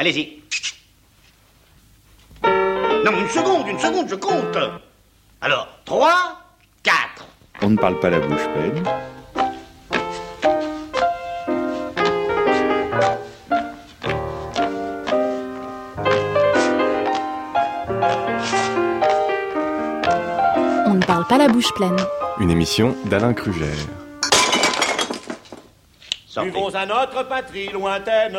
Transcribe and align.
Allez-y. 0.00 0.40
Non, 2.42 3.12
une 3.20 3.28
seconde, 3.28 3.68
une 3.68 3.78
seconde, 3.78 4.08
je 4.08 4.14
compte. 4.14 4.56
Alors, 5.42 5.68
3, 5.84 6.40
4. 6.82 7.26
On 7.60 7.68
ne 7.68 7.76
parle 7.76 8.00
pas 8.00 8.08
la 8.08 8.20
bouche 8.20 8.48
pleine. 8.54 8.82
On 20.86 20.94
ne 20.94 21.04
parle 21.04 21.26
pas 21.26 21.36
la 21.36 21.48
bouche 21.48 21.74
pleine. 21.74 21.98
Une 22.38 22.50
émission 22.50 22.96
d'Alain 23.04 23.34
Kruger. 23.34 23.66
Buvons 26.42 26.74
à 26.74 26.86
notre 26.86 27.28
patrie 27.28 27.68
lointaine, 27.68 28.38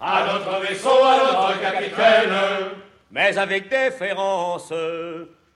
à 0.00 0.26
notre 0.32 0.60
vaisseau, 0.60 1.04
à 1.04 1.18
notre 1.18 1.60
capitaine. 1.60 2.34
mais 3.10 3.36
avec 3.36 3.68
déférence. 3.68 4.72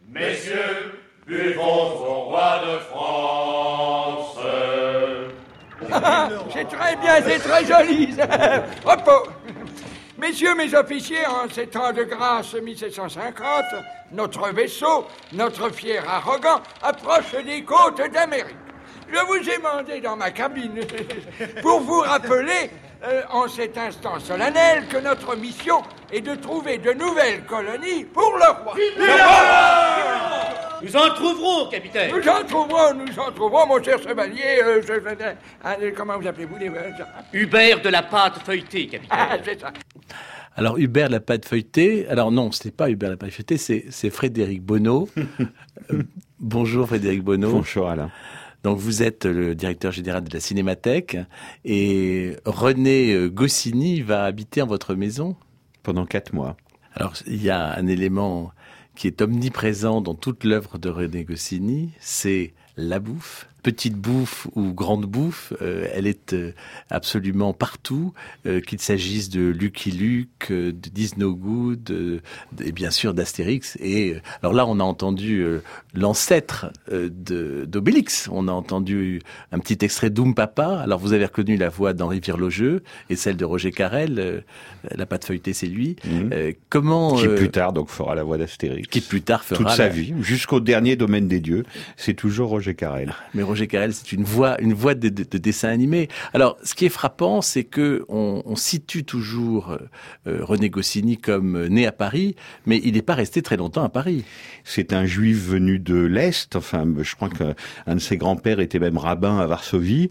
Messieurs, 0.08 1.00
buvons 1.26 1.62
au 1.62 2.14
roi 2.24 2.60
de 2.66 2.78
France. 2.78 4.38
C'est 6.52 6.68
très 6.68 6.96
bien, 6.96 7.20
c'est 7.22 7.38
très 7.38 7.64
joli. 7.64 8.14
Repos. 8.84 9.28
Messieurs 10.16 10.54
mes 10.54 10.72
officiers, 10.74 11.26
en 11.26 11.48
ces 11.52 11.66
temps 11.66 11.92
de 11.92 12.04
grâce 12.04 12.54
1750, 12.54 13.64
notre 14.12 14.48
vaisseau, 14.52 15.06
notre 15.32 15.70
fier 15.70 16.00
arrogant, 16.08 16.60
approche 16.80 17.34
des 17.44 17.64
côtes 17.64 18.00
d'Amérique. 18.12 18.54
Je 19.12 19.18
vous 19.26 19.48
ai 19.48 19.58
mandé 19.58 20.00
dans 20.00 20.16
ma 20.16 20.30
cabine 20.30 20.80
pour 21.62 21.80
vous 21.80 22.00
rappeler, 22.00 22.70
euh, 23.04 23.22
en 23.30 23.46
cet 23.48 23.76
instant 23.76 24.18
solennel, 24.20 24.86
que 24.88 24.96
notre 24.98 25.36
mission 25.36 25.82
est 26.12 26.20
de 26.20 26.34
trouver 26.36 26.78
de 26.78 26.92
nouvelles 26.92 27.44
colonies 27.44 28.04
pour 28.04 28.32
le 28.36 28.62
roi. 28.62 28.74
Nous 30.82 30.96
en 30.96 31.08
trouverons, 31.14 31.68
capitaine. 31.70 32.10
Nous 32.12 32.28
en 32.28 32.42
trouverons, 32.44 32.94
nous 32.94 33.18
en 33.18 33.30
trouverons, 33.32 33.66
mon 33.66 33.82
cher 33.82 34.00
chevalier. 34.02 34.60
euh, 34.64 34.80
je, 34.82 34.92
je- 34.94 35.90
comment 35.90 36.18
vous 36.18 36.26
appelez-vous 36.26 36.56
les- 36.58 36.70
Hubert 37.32 37.80
de 37.82 37.88
la 37.88 38.02
pâte 38.02 38.38
feuilletée, 38.44 38.86
capitaine. 38.88 39.16
Ah, 39.18 39.36
c'est 39.44 39.60
ça. 39.60 39.72
Alors 40.56 40.78
Hubert 40.78 41.08
la 41.08 41.20
pâte 41.20 41.46
feuilletée, 41.46 42.06
alors 42.08 42.30
non, 42.32 42.50
ce 42.52 42.64
n'est 42.68 42.72
pas 42.72 42.90
Hubert 42.90 43.10
la 43.10 43.16
pâte 43.16 43.30
feuilletée, 43.30 43.58
c'est, 43.58 43.84
c'est 43.90 44.10
Frédéric 44.10 44.62
Bonneau. 44.62 45.08
Euh, 45.90 46.02
bonjour 46.38 46.86
Frédéric 46.86 47.22
Bonneau. 47.24 47.50
Bonjour 47.50 47.88
Alain. 47.88 48.08
Donc 48.62 48.78
vous 48.78 49.02
êtes 49.02 49.24
le 49.24 49.54
directeur 49.54 49.92
général 49.92 50.24
de 50.24 50.32
la 50.32 50.40
Cinémathèque 50.40 51.16
et 51.64 52.36
René 52.44 53.12
euh, 53.12 53.28
Goscinny 53.28 54.02
va 54.02 54.24
habiter 54.24 54.62
en 54.62 54.66
votre 54.66 54.94
maison? 54.94 55.36
Pendant 55.82 56.06
quatre 56.06 56.32
mois. 56.32 56.56
Alors 56.94 57.14
il 57.26 57.42
y 57.42 57.50
a 57.50 57.76
un 57.76 57.86
élément 57.86 58.52
qui 58.94 59.06
est 59.06 59.20
omniprésent 59.22 60.00
dans 60.00 60.14
toute 60.14 60.44
l'œuvre 60.44 60.78
de 60.78 60.88
René 60.88 61.24
Goscinny, 61.24 61.90
c'est 61.98 62.54
la 62.76 63.00
bouffe. 63.00 63.48
Petite 63.62 63.94
bouffe 63.94 64.48
ou 64.56 64.72
grande 64.72 65.06
bouffe, 65.06 65.52
euh, 65.62 65.86
elle 65.94 66.08
est 66.08 66.32
euh, 66.32 66.52
absolument 66.90 67.52
partout, 67.52 68.12
euh, 68.46 68.60
qu'il 68.60 68.80
s'agisse 68.80 69.30
de 69.30 69.42
Lucky 69.50 69.92
Luke, 69.92 70.48
de 70.50 70.72
Disney 70.72 71.24
Good, 71.32 72.20
et 72.64 72.72
bien 72.72 72.90
sûr 72.90 73.14
d'Astérix. 73.14 73.76
Et 73.80 74.16
alors 74.42 74.52
là, 74.52 74.66
on 74.66 74.80
a 74.80 74.82
entendu 74.82 75.44
l'ancêtre 75.94 76.72
d'Obélix. 76.90 78.28
On 78.32 78.48
a 78.48 78.52
entendu 78.52 79.20
un 79.52 79.58
petit 79.58 79.78
extrait 79.84 80.10
d'Oum 80.10 80.34
Papa. 80.34 80.80
Alors 80.82 80.98
vous 80.98 81.12
avez 81.12 81.24
reconnu 81.26 81.56
la 81.56 81.68
voix 81.68 81.92
d'Henri 81.92 82.20
Virlogeux 82.20 82.82
et 83.10 83.16
celle 83.16 83.36
de 83.36 83.44
Roger 83.44 83.70
Carrel. 83.70 84.42
la 84.90 85.06
pâte 85.06 85.24
feuilletée, 85.24 85.52
c'est 85.52 85.66
lui. 85.66 85.96
Mhm. 86.04 86.30
Comment 86.68 87.14
Qui 87.14 87.28
plus 87.28 87.50
tard 87.50 87.72
donc 87.72 87.88
fera 87.88 88.14
la 88.14 88.24
voix 88.24 88.38
d'Astérix. 88.38 88.88
qui 88.88 89.00
plus 89.00 89.22
tard 89.22 89.44
fera 89.44 89.58
toute 89.58 89.70
sa 89.70 89.84
la- 89.84 89.88
vie, 89.88 90.14
jusqu'au 90.20 90.60
dernier 90.60 90.96
domaine 90.96 91.28
des 91.28 91.40
dieux, 91.40 91.64
c'est 91.96 92.14
toujours 92.14 92.48
Roger 92.48 92.74
Carrel. 92.74 93.14
Mais 93.34 93.42
C'est 93.92 94.12
une 94.12 94.24
voix, 94.24 94.60
une 94.60 94.72
voix 94.74 94.94
de, 94.94 95.08
de- 95.08 95.24
de 95.24 95.38
dessin 95.38 95.68
animé. 95.68 96.08
Alors, 96.34 96.56
ce 96.62 96.74
qui 96.74 96.84
est 96.86 96.90
frappant, 96.90 97.42
c'est 97.42 97.64
que 97.64 98.04
on, 98.08 98.42
situe 98.56 99.04
toujours 99.04 99.70
euh, 99.70 99.78
euh, 100.26 100.44
René 100.44 100.70
Goscinny 100.70 101.16
comme 101.18 101.56
euh, 101.56 101.68
né 101.68 101.86
à 101.86 101.92
Paris, 101.92 102.36
mais 102.66 102.80
il 102.84 102.94
n'est 102.94 103.02
pas 103.02 103.14
resté 103.14 103.42
très 103.42 103.56
longtemps 103.56 103.82
à 103.82 103.88
Paris. 103.88 104.24
C'est 104.64 104.92
un 104.92 105.04
juif 105.06 105.38
venu 105.38 105.78
de 105.78 105.96
l'Est, 105.96 106.54
enfin 106.56 106.86
je 107.00 107.14
crois 107.16 107.28
qu'un 107.28 107.94
de 107.94 108.00
ses 108.00 108.16
grands-pères 108.16 108.60
était 108.60 108.78
même 108.78 108.98
rabbin 108.98 109.38
à 109.38 109.46
Varsovie, 109.46 110.10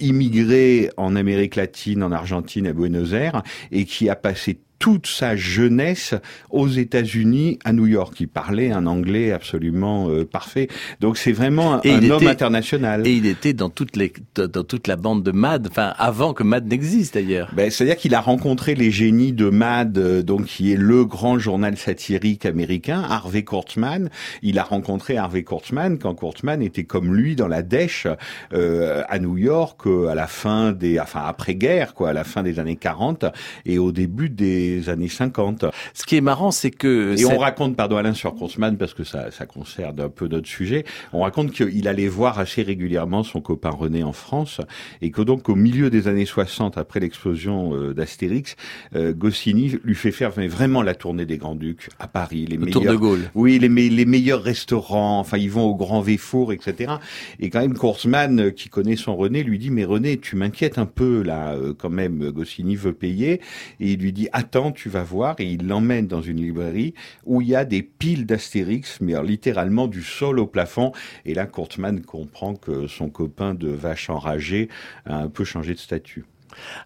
immigré 0.00 0.90
en 0.96 1.16
Amérique 1.16 1.56
latine, 1.56 2.02
en 2.02 2.12
Argentine, 2.12 2.66
à 2.66 2.72
Buenos 2.72 3.12
Aires, 3.12 3.42
et 3.70 3.84
qui 3.84 4.08
a 4.08 4.16
passé 4.16 4.58
toute 4.82 5.06
sa 5.06 5.36
jeunesse 5.36 6.12
aux 6.50 6.66
États-Unis, 6.66 7.60
à 7.64 7.72
New 7.72 7.86
York. 7.86 8.14
Il 8.18 8.26
parlait 8.26 8.72
un 8.72 8.86
anglais 8.86 9.30
absolument 9.30 10.08
euh, 10.10 10.24
parfait. 10.24 10.66
Donc 10.98 11.16
c'est 11.18 11.30
vraiment 11.30 11.74
un, 11.74 11.80
Et 11.84 11.92
un 11.92 12.00
il 12.00 12.10
homme 12.10 12.22
était- 12.22 12.32
international. 12.32 13.06
Et 13.06 13.12
il 13.12 13.26
était 13.26 13.52
dans 13.52 13.70
toute, 13.70 13.94
les, 13.94 14.12
dans 14.34 14.64
toute 14.64 14.88
la 14.88 14.96
bande 14.96 15.22
de 15.22 15.30
Mad, 15.30 15.68
enfin 15.70 15.94
avant 15.98 16.34
que 16.34 16.42
Mad 16.42 16.66
n'existe 16.66 17.14
d'ailleurs. 17.14 17.52
Ben, 17.54 17.70
C'est-à-dire 17.70 17.96
qu'il 17.96 18.12
a 18.16 18.20
rencontré 18.20 18.74
les 18.74 18.90
génies 18.90 19.32
de 19.32 19.50
Mad, 19.50 19.96
euh, 19.98 20.22
donc 20.24 20.46
qui 20.46 20.72
est 20.72 20.76
le 20.76 21.04
grand 21.04 21.38
journal 21.38 21.76
satirique 21.76 22.44
américain, 22.44 23.04
Harvey 23.08 23.44
Kurtzman. 23.44 24.10
Il 24.42 24.58
a 24.58 24.64
rencontré 24.64 25.16
Harvey 25.16 25.44
Kurtzman 25.44 25.98
quand 25.98 26.16
Kurtzman 26.16 26.60
était 26.60 26.82
comme 26.82 27.14
lui 27.14 27.36
dans 27.36 27.46
la 27.46 27.62
dèche 27.62 28.08
euh, 28.52 29.04
à 29.08 29.20
New 29.20 29.38
York 29.38 29.86
euh, 29.86 30.08
à 30.08 30.16
la 30.16 30.26
fin 30.26 30.72
des, 30.72 30.98
enfin 30.98 31.22
après-guerre, 31.24 31.94
quoi, 31.94 32.10
à 32.10 32.12
la 32.12 32.24
fin 32.24 32.42
des 32.42 32.58
années 32.58 32.74
40 32.74 33.26
et 33.64 33.78
au 33.78 33.92
début 33.92 34.28
des 34.28 34.71
années 34.88 35.08
50. 35.08 35.64
Ce 35.94 36.04
qui 36.04 36.16
est 36.16 36.20
marrant, 36.20 36.50
c'est 36.50 36.70
que 36.70 37.12
Et 37.12 37.16
cette- 37.18 37.32
on 37.32 37.38
raconte, 37.38 37.76
pardon 37.76 37.96
Alain, 37.96 38.14
sur 38.14 38.34
Kurtzman, 38.34 38.76
parce 38.76 38.94
que 38.94 39.04
ça, 39.04 39.30
ça 39.30 39.46
concerne 39.46 40.00
un 40.00 40.08
peu 40.08 40.28
notre 40.28 40.48
sujet, 40.48 40.84
on 41.12 41.20
raconte 41.22 41.50
qu'il 41.52 41.88
allait 41.88 42.08
voir 42.08 42.38
assez 42.38 42.62
régulièrement 42.62 43.22
son 43.22 43.40
copain 43.40 43.70
René 43.70 44.02
en 44.02 44.12
France, 44.12 44.60
et 45.00 45.10
que 45.10 45.22
donc 45.22 45.48
au 45.48 45.54
milieu 45.54 45.90
des 45.90 46.08
années 46.08 46.26
60, 46.26 46.78
après 46.78 47.00
l'explosion 47.00 47.74
euh, 47.74 47.94
d'Astérix, 47.94 48.56
euh, 48.94 49.12
Goscinny 49.12 49.76
lui 49.84 49.94
fait 49.94 50.12
faire 50.12 50.30
mais 50.36 50.46
vraiment 50.48 50.82
la 50.82 50.94
tournée 50.94 51.26
des 51.26 51.38
Grands-Ducs 51.38 51.88
à 51.98 52.06
Paris, 52.08 52.46
les 52.48 52.56
autour 52.58 52.82
meilleurs... 52.82 52.94
de 52.94 52.98
Gaulle. 52.98 53.30
Oui, 53.34 53.58
les, 53.58 53.68
me- 53.68 53.88
les 53.88 54.04
meilleurs 54.06 54.42
restaurants, 54.42 55.18
enfin 55.18 55.38
ils 55.38 55.50
vont 55.50 55.64
au 55.64 55.74
Grand 55.74 56.00
Véfour, 56.00 56.52
etc. 56.52 56.92
Et 57.40 57.50
quand 57.50 57.60
même 57.60 57.76
Kurtzman, 57.76 58.40
euh, 58.40 58.50
qui 58.50 58.68
connaît 58.68 58.96
son 58.96 59.16
René, 59.16 59.42
lui 59.42 59.58
dit 59.58 59.70
mais 59.70 59.84
René, 59.84 60.18
tu 60.18 60.36
m'inquiètes 60.36 60.78
un 60.78 60.86
peu 60.86 61.22
là, 61.22 61.56
quand 61.78 61.90
même 61.90 62.30
Goscinny 62.30 62.76
veut 62.76 62.92
payer. 62.92 63.40
Et 63.80 63.92
il 63.92 63.98
lui 64.00 64.12
dit 64.12 64.28
attends, 64.32 64.61
tu 64.70 64.88
vas 64.88 65.02
voir. 65.02 65.34
Et 65.38 65.46
il 65.46 65.66
l'emmène 65.66 66.06
dans 66.06 66.22
une 66.22 66.40
librairie 66.40 66.94
où 67.24 67.40
il 67.40 67.48
y 67.48 67.56
a 67.56 67.64
des 67.64 67.82
piles 67.82 68.26
d'Astérix, 68.26 69.00
mais 69.00 69.20
littéralement 69.22 69.88
du 69.88 70.02
sol 70.02 70.38
au 70.38 70.46
plafond. 70.46 70.92
Et 71.24 71.34
là, 71.34 71.46
Kurtzman 71.46 72.02
comprend 72.02 72.54
que 72.54 72.86
son 72.86 73.08
copain 73.08 73.54
de 73.54 73.68
vache 73.68 74.10
enragée 74.10 74.68
a 75.06 75.16
un 75.16 75.28
peu 75.28 75.44
changé 75.44 75.74
de 75.74 75.78
statut. 75.78 76.24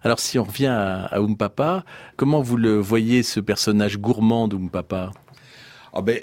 Alors 0.01 0.19
si 0.19 0.39
on 0.39 0.43
revient 0.43 0.67
à, 0.67 1.05
à 1.05 1.19
Oum 1.19 1.35
Papa, 1.35 1.83
comment 2.15 2.41
vous 2.41 2.57
le 2.57 2.77
voyez 2.77 3.21
ce 3.21 3.41
personnage 3.41 3.97
gourmand 3.97 4.47
d'Oum 4.47 4.69
Papa 4.69 5.11
Ah 5.99 6.03
ben, 6.03 6.19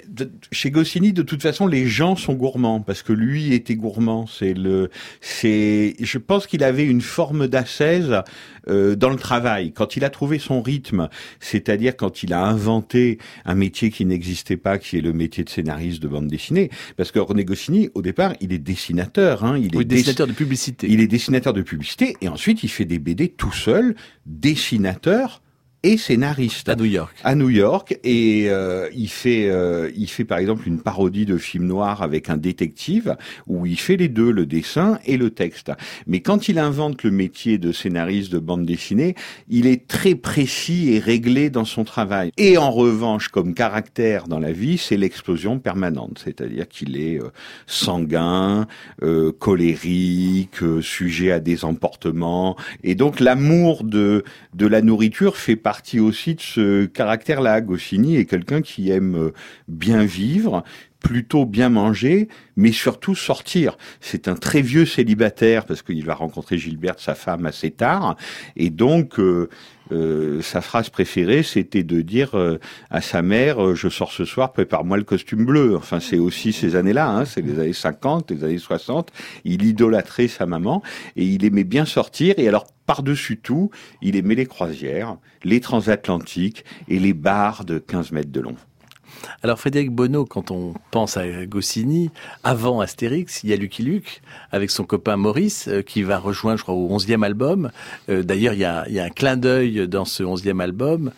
chez 0.53 0.71
Goscinny, 0.71 1.11
de 1.11 1.21
toute 1.21 1.41
façon, 1.41 1.67
les 1.67 1.85
gens 1.85 2.15
sont 2.15 2.33
gourmands 2.33 2.79
parce 2.79 3.03
que 3.03 3.11
lui 3.11 3.53
était 3.53 3.75
gourmand. 3.75 4.25
C'est 4.25 4.53
le, 4.53 4.89
c'est, 5.19 5.95
je 5.99 6.17
pense 6.17 6.47
qu'il 6.47 6.63
avait 6.63 6.85
une 6.85 7.01
forme 7.01 7.47
d'ascèse 7.47 8.21
euh, 8.69 8.95
dans 8.95 9.09
le 9.09 9.17
travail. 9.17 9.73
Quand 9.73 9.97
il 9.97 10.05
a 10.05 10.09
trouvé 10.09 10.39
son 10.39 10.61
rythme, 10.61 11.09
c'est-à-dire 11.41 11.97
quand 11.97 12.23
il 12.23 12.31
a 12.31 12.45
inventé 12.45 13.17
un 13.43 13.55
métier 13.55 13.91
qui 13.91 14.05
n'existait 14.05 14.55
pas, 14.55 14.77
qui 14.77 14.97
est 14.97 15.01
le 15.01 15.11
métier 15.11 15.43
de 15.43 15.49
scénariste 15.49 16.01
de 16.01 16.07
bande 16.07 16.27
dessinée, 16.27 16.69
parce 16.95 17.11
que 17.11 17.19
René 17.19 17.43
Goscinny, 17.43 17.89
au 17.95 18.01
départ, 18.01 18.33
il 18.39 18.53
est 18.53 18.59
dessinateur. 18.59 19.43
Hein, 19.43 19.57
il 19.57 19.73
est 19.75 19.77
Oui, 19.77 19.85
dess- 19.85 19.97
dessinateur 19.97 20.27
de 20.27 20.31
publicité. 20.31 20.87
il 20.89 21.01
est 21.01 21.07
dessinateur 21.07 21.51
de 21.51 21.61
publicité 21.61 22.15
et 22.21 22.29
ensuite 22.29 22.63
il 22.63 22.69
fait 22.69 22.85
des 22.85 22.97
BD 22.99 23.27
tout 23.27 23.51
seul, 23.51 23.95
dessinateur 24.25 25.41
et 25.85 25.97
scénariste. 25.97 26.67
À 26.67 26.75
New 26.75 26.85
York. 26.85 27.15
à 27.23 27.35
New 27.35 27.49
York 27.49 27.99
et 28.03 28.45
euh, 28.49 28.89
il 28.95 29.07
fait 29.07 29.47
euh, 29.49 29.91
il 29.95 30.09
fait 30.09 30.25
par 30.25 30.39
exemple 30.39 30.67
une 30.67 30.79
parodie 30.79 31.27
de 31.27 31.37
film 31.37 31.67
noir 31.67 32.01
avec 32.01 32.31
un 32.31 32.37
détective 32.37 33.15
où 33.45 33.67
il 33.67 33.79
fait 33.79 33.95
les 33.95 34.07
deux 34.07 34.31
le 34.31 34.47
dessin 34.47 34.97
et 35.05 35.15
le 35.15 35.29
texte. 35.29 35.71
Mais 36.07 36.21
quand 36.21 36.49
il 36.49 36.57
invente 36.57 37.03
le 37.03 37.11
métier 37.11 37.59
de 37.59 37.71
scénariste 37.71 38.31
de 38.31 38.39
bande 38.39 38.65
dessinée 38.65 39.13
il 39.47 39.67
est 39.67 39.87
très 39.87 40.15
précis 40.15 40.91
et 40.91 40.97
réglé 40.97 41.51
dans 41.51 41.65
son 41.65 41.83
travail. 41.83 42.31
Et 42.37 42.57
en 42.57 42.71
revanche 42.71 43.27
comme 43.27 43.53
caractère 43.53 44.27
dans 44.27 44.39
la 44.39 44.53
vie 44.53 44.79
c'est 44.79 44.97
l'explosion 44.97 45.59
permanente. 45.59 46.19
C'est-à-dire 46.23 46.67
qu'il 46.67 46.99
est 46.99 47.21
euh, 47.21 47.29
sanguin 47.67 48.65
euh, 49.03 49.31
colérique 49.37 50.63
euh, 50.63 50.81
sujet 50.81 51.31
à 51.31 51.39
des 51.39 51.63
emportements. 51.63 52.55
Et 52.83 52.95
donc 52.95 53.19
l'amour 53.19 53.83
de 53.83 54.23
de 54.55 54.65
la 54.65 54.81
nourriture 54.81 55.37
fait 55.37 55.55
partie 55.55 55.74
aussi 55.99 56.35
de 56.35 56.41
ce 56.41 56.85
caractère-là. 56.85 57.61
Goscinny 57.61 58.17
est 58.17 58.25
quelqu'un 58.25 58.61
qui 58.61 58.91
aime 58.91 59.15
euh, 59.15 59.33
bien 59.67 60.03
vivre, 60.03 60.63
plutôt 60.99 61.45
bien 61.45 61.69
manger, 61.69 62.27
mais 62.55 62.71
surtout 62.71 63.15
sortir. 63.15 63.77
C'est 64.01 64.27
un 64.27 64.35
très 64.35 64.61
vieux 64.61 64.85
célibataire 64.85 65.65
parce 65.65 65.81
qu'il 65.81 66.05
va 66.05 66.15
rencontrer 66.15 66.57
Gilberte, 66.57 66.99
sa 66.99 67.15
femme, 67.15 67.45
assez 67.45 67.71
tard, 67.71 68.15
et 68.55 68.69
donc 68.69 69.19
euh, 69.19 69.49
euh, 69.91 70.41
sa 70.41 70.61
phrase 70.61 70.89
préférée, 70.89 71.43
c'était 71.43 71.83
de 71.83 72.01
dire 72.01 72.35
euh, 72.35 72.59
à 72.89 73.01
sa 73.01 73.21
mère 73.21 73.63
euh, 73.63 73.75
Je 73.75 73.89
sors 73.89 74.11
ce 74.11 74.25
soir, 74.25 74.51
prépare-moi 74.51 74.97
le 74.97 75.03
costume 75.03 75.45
bleu». 75.45 75.75
Enfin, 75.77 75.99
c'est 75.99 76.17
aussi 76.17 76.53
ces 76.53 76.75
années-là, 76.75 77.09
hein, 77.09 77.25
c'est 77.25 77.41
les 77.41 77.59
années 77.59 77.73
50, 77.73 78.31
les 78.31 78.43
années 78.43 78.57
60. 78.57 79.11
Il 79.43 79.63
idolâtrait 79.63 80.27
sa 80.27 80.45
maman 80.45 80.81
et 81.15 81.25
il 81.25 81.45
aimait 81.45 81.63
bien 81.63 81.85
sortir. 81.85 82.35
Et 82.37 82.47
alors, 82.47 82.65
par-dessus 82.85 83.37
tout, 83.37 83.71
il 84.01 84.15
aimait 84.15 84.35
les 84.35 84.45
croisières, 84.45 85.17
les 85.43 85.59
transatlantiques 85.59 86.65
et 86.87 86.99
les 86.99 87.13
bars 87.13 87.65
de 87.65 87.79
15 87.79 88.11
mètres 88.11 88.31
de 88.31 88.41
long. 88.41 88.55
Alors 89.43 89.59
Frédéric 89.59 89.91
Bonneau, 89.91 90.25
quand 90.25 90.51
on 90.51 90.73
pense 90.91 91.17
à 91.17 91.45
Goscinny, 91.45 92.11
avant 92.43 92.79
Astérix, 92.79 93.43
il 93.43 93.49
y 93.49 93.53
a 93.53 93.55
Lucky 93.55 93.83
Luke 93.83 94.21
avec 94.51 94.71
son 94.71 94.83
copain 94.83 95.17
Maurice 95.17 95.67
euh, 95.67 95.81
qui 95.81 96.03
va 96.03 96.17
rejoindre, 96.17 96.57
je 96.57 96.63
crois, 96.63 96.75
au 96.75 96.89
11e 96.95 97.23
album. 97.23 97.71
Euh, 98.09 98.23
d'ailleurs, 98.23 98.53
il 98.53 98.59
y 98.59 98.65
a, 98.65 98.85
un 99.03 99.09
clin 99.09 99.37
d'œil 99.37 99.87
dans 99.87 100.05
ce 100.05 100.23
11e 100.23 100.61
album. 100.61 101.11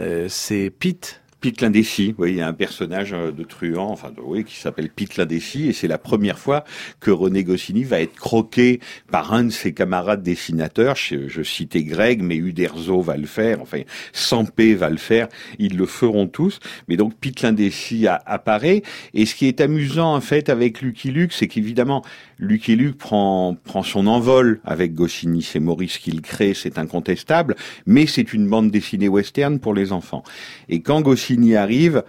Euh, 0.00 0.26
c'est 0.28 0.70
Pete 0.70 1.20
Pete 1.46 1.60
l'indécis, 1.60 2.12
oui, 2.18 2.32
il 2.32 2.36
y 2.38 2.40
a 2.40 2.48
un 2.48 2.52
personnage 2.52 3.12
euh, 3.12 3.30
de 3.30 3.44
truand, 3.44 3.92
enfin, 3.92 4.10
oui, 4.20 4.42
qui 4.42 4.56
s'appelle 4.56 4.90
Pete 4.90 5.16
l'indécis, 5.16 5.68
et 5.68 5.72
c'est 5.72 5.86
la 5.86 5.96
première 5.96 6.40
fois 6.40 6.64
que 6.98 7.12
René 7.12 7.44
Goscinny 7.44 7.84
va 7.84 8.00
être 8.00 8.16
croqué 8.16 8.80
par 9.12 9.32
un 9.32 9.44
de 9.44 9.50
ses 9.50 9.72
camarades 9.72 10.24
dessinateurs. 10.24 10.96
Je, 10.96 11.42
citais 11.44 11.84
Greg, 11.84 12.20
mais 12.20 12.34
Uderzo 12.34 13.00
va 13.00 13.16
le 13.16 13.28
faire, 13.28 13.62
enfin, 13.62 13.82
Sampé 14.12 14.74
va 14.74 14.90
le 14.90 14.96
faire, 14.96 15.28
ils 15.60 15.76
le 15.76 15.86
feront 15.86 16.26
tous. 16.26 16.58
Mais 16.88 16.96
donc, 16.96 17.14
Pete 17.14 17.42
l'indécis 17.42 18.08
apparaît, 18.08 18.82
et 19.14 19.24
ce 19.24 19.36
qui 19.36 19.46
est 19.46 19.60
amusant, 19.60 20.16
en 20.16 20.20
fait, 20.20 20.48
avec 20.48 20.80
Lucky 20.80 21.12
Luke, 21.12 21.32
c'est 21.32 21.46
qu'évidemment, 21.46 22.02
Lucky 22.40 22.74
Luke 22.74 22.98
prend, 22.98 23.56
prend 23.62 23.84
son 23.84 24.08
envol 24.08 24.60
avec 24.64 24.94
Goscinny, 24.94 25.42
c'est 25.42 25.60
Maurice 25.60 25.98
qui 25.98 26.10
le 26.10 26.22
crée, 26.22 26.54
c'est 26.54 26.76
incontestable, 26.76 27.54
mais 27.86 28.08
c'est 28.08 28.32
une 28.32 28.48
bande 28.48 28.72
dessinée 28.72 29.08
western 29.08 29.60
pour 29.60 29.74
les 29.74 29.92
enfants. 29.92 30.24
Et 30.68 30.80
quand 30.80 31.02
Goscinny 31.02 31.35
arrive, 31.56 32.02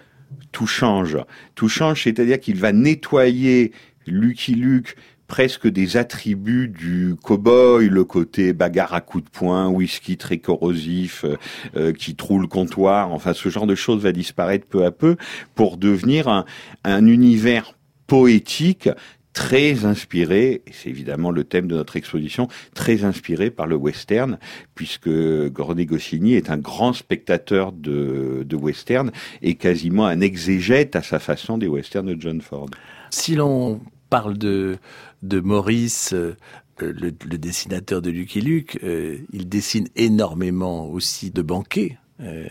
tout 0.52 0.68
change. 0.68 1.18
Tout 1.56 1.70
change, 1.70 2.04
c'est-à-dire 2.04 2.40
qu'il 2.40 2.58
va 2.58 2.72
nettoyer 2.72 3.72
Lucky 4.06 4.56
Luke 4.56 4.96
presque 5.28 5.68
des 5.68 5.98
attributs 5.98 6.70
du 6.70 7.16
cow-boy, 7.22 7.90
le 7.90 8.04
côté 8.06 8.54
bagarre 8.54 8.94
à 8.94 9.02
coups 9.02 9.26
de 9.26 9.30
poing, 9.30 9.68
whisky 9.68 10.18
très 10.18 10.38
corrosif, 10.38 11.26
euh, 11.26 11.36
euh, 11.76 11.94
qui 11.94 12.16
troue 12.16 12.40
le 12.40 12.48
comptoir, 12.48 13.12
enfin 13.12 13.34
ce 13.34 13.50
genre 13.50 13.68
de 13.68 13.76
choses 13.76 14.02
va 14.02 14.14
disparaître 14.14 14.66
peu 14.66 14.86
à 14.86 14.92
peu 14.92 15.18
pour 15.54 15.76
devenir 15.78 16.46
un 16.86 17.06
univers 17.06 17.74
poétique 18.08 18.90
très 19.38 19.86
inspiré, 19.86 20.64
c'est 20.72 20.90
évidemment 20.90 21.30
le 21.30 21.44
thème 21.44 21.68
de 21.68 21.76
notre 21.76 21.96
exposition, 21.96 22.48
très 22.74 23.04
inspiré 23.04 23.52
par 23.52 23.68
le 23.68 23.76
western, 23.76 24.40
puisque 24.74 25.06
René 25.06 25.86
Goscinny 25.86 26.34
est 26.34 26.50
un 26.50 26.58
grand 26.58 26.92
spectateur 26.92 27.72
de, 27.72 28.44
de 28.44 28.56
western 28.56 29.12
et 29.44 29.54
quasiment 29.54 30.08
un 30.08 30.22
exégète 30.22 30.96
à 30.96 31.04
sa 31.04 31.20
façon 31.20 31.60
des 31.60 31.68
westerns 31.68 32.16
de 32.16 32.20
John 32.20 32.42
Ford. 32.42 32.72
Si 33.12 33.36
l'on 33.36 33.80
parle 34.10 34.40
de, 34.40 34.78
de 35.22 35.40
Maurice, 35.40 36.14
euh, 36.14 36.36
le, 36.80 37.12
dessinateur 37.12 38.02
de 38.02 38.10
Lucky 38.10 38.42
Luke, 38.42 38.80
euh, 38.84 39.20
il 39.34 39.48
dessine 39.48 39.88
énormément 39.96 40.90
aussi 40.90 41.30
de 41.30 41.44
banquets. 41.44 42.00
Euh, 42.22 42.48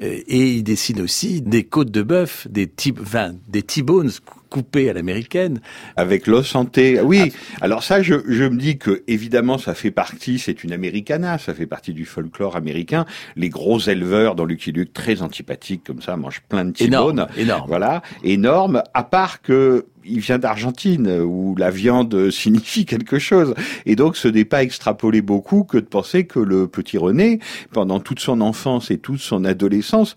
et 0.00 0.54
il 0.54 0.62
dessine 0.62 1.02
aussi 1.02 1.42
des 1.42 1.64
côtes 1.64 1.90
de 1.90 2.02
bœuf, 2.02 2.48
des, 2.48 2.72
des 3.48 3.62
T-bones 3.62 4.10
coupé 4.52 4.90
à 4.90 4.92
l'américaine. 4.92 5.60
Avec 5.96 6.26
l'os 6.26 6.46
santé. 6.46 7.00
Oui. 7.00 7.32
Ah. 7.56 7.58
Alors 7.62 7.82
ça, 7.82 8.02
je, 8.02 8.16
je 8.28 8.44
me 8.44 8.56
dis 8.56 8.76
que 8.76 9.02
évidemment, 9.08 9.56
ça 9.56 9.74
fait 9.74 9.90
partie, 9.90 10.38
c'est 10.38 10.62
une 10.62 10.72
americana, 10.72 11.38
ça 11.38 11.54
fait 11.54 11.66
partie 11.66 11.94
du 11.94 12.04
folklore 12.04 12.54
américain. 12.54 13.06
Les 13.34 13.48
gros 13.48 13.80
éleveurs 13.80 14.34
dans 14.34 14.44
Lucky 14.44 14.72
Luke, 14.72 14.92
très 14.92 15.22
antipathiques 15.22 15.84
comme 15.84 16.02
ça, 16.02 16.16
mangent 16.16 16.42
plein 16.48 16.66
de 16.66 16.72
Énorme, 16.82 17.26
énorme. 17.36 17.64
Voilà, 17.66 18.02
énorme. 18.22 18.82
À 18.92 19.04
part 19.04 19.40
que 19.40 19.86
il 20.04 20.20
vient 20.20 20.38
d'Argentine, 20.38 21.20
où 21.20 21.54
la 21.56 21.70
viande 21.70 22.30
signifie 22.30 22.84
quelque 22.84 23.18
chose. 23.18 23.54
Et 23.86 23.96
donc, 23.96 24.16
ce 24.16 24.28
n'est 24.28 24.44
pas 24.44 24.62
extrapoler 24.62 25.22
beaucoup 25.22 25.64
que 25.64 25.78
de 25.78 25.84
penser 25.84 26.24
que 26.24 26.38
le 26.38 26.66
petit 26.66 26.98
René, 26.98 27.38
pendant 27.72 28.00
toute 28.00 28.20
son 28.20 28.40
enfance 28.40 28.90
et 28.90 28.98
toute 28.98 29.20
son 29.20 29.44
adolescence, 29.44 30.16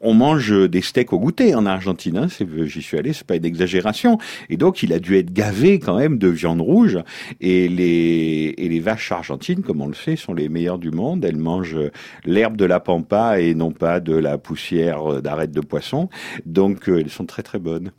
on, 0.00 0.14
mange 0.14 0.68
des 0.68 0.82
steaks 0.82 1.12
au 1.12 1.18
goûter 1.18 1.54
en 1.54 1.66
Argentine. 1.66 2.18
Hein. 2.18 2.26
J'y 2.64 2.82
suis 2.82 2.98
allé, 2.98 3.12
c'est 3.12 3.26
pas 3.26 3.36
une 3.36 3.46
exagération. 3.62 4.18
Et 4.50 4.56
donc, 4.56 4.82
il 4.82 4.92
a 4.92 4.98
dû 4.98 5.16
être 5.16 5.32
gavé 5.32 5.78
quand 5.78 5.96
même 5.96 6.18
de 6.18 6.28
viande 6.28 6.60
rouge. 6.60 6.98
Et 7.40 7.68
les, 7.68 8.54
et 8.58 8.68
les 8.68 8.80
vaches 8.80 9.12
argentines, 9.12 9.62
comme 9.62 9.80
on 9.80 9.88
le 9.88 9.94
sait, 9.94 10.16
sont 10.16 10.34
les 10.34 10.48
meilleures 10.48 10.78
du 10.78 10.90
monde. 10.90 11.24
Elles 11.24 11.36
mangent 11.36 11.78
l'herbe 12.24 12.56
de 12.56 12.64
la 12.64 12.80
pampa 12.80 13.40
et 13.40 13.54
non 13.54 13.72
pas 13.72 14.00
de 14.00 14.14
la 14.14 14.38
poussière 14.38 15.22
d'arête 15.22 15.52
de 15.52 15.60
poisson. 15.60 16.08
Donc, 16.46 16.88
euh, 16.88 17.00
elles 17.00 17.10
sont 17.10 17.26
très 17.26 17.42
très 17.42 17.58
bonnes. 17.58 17.92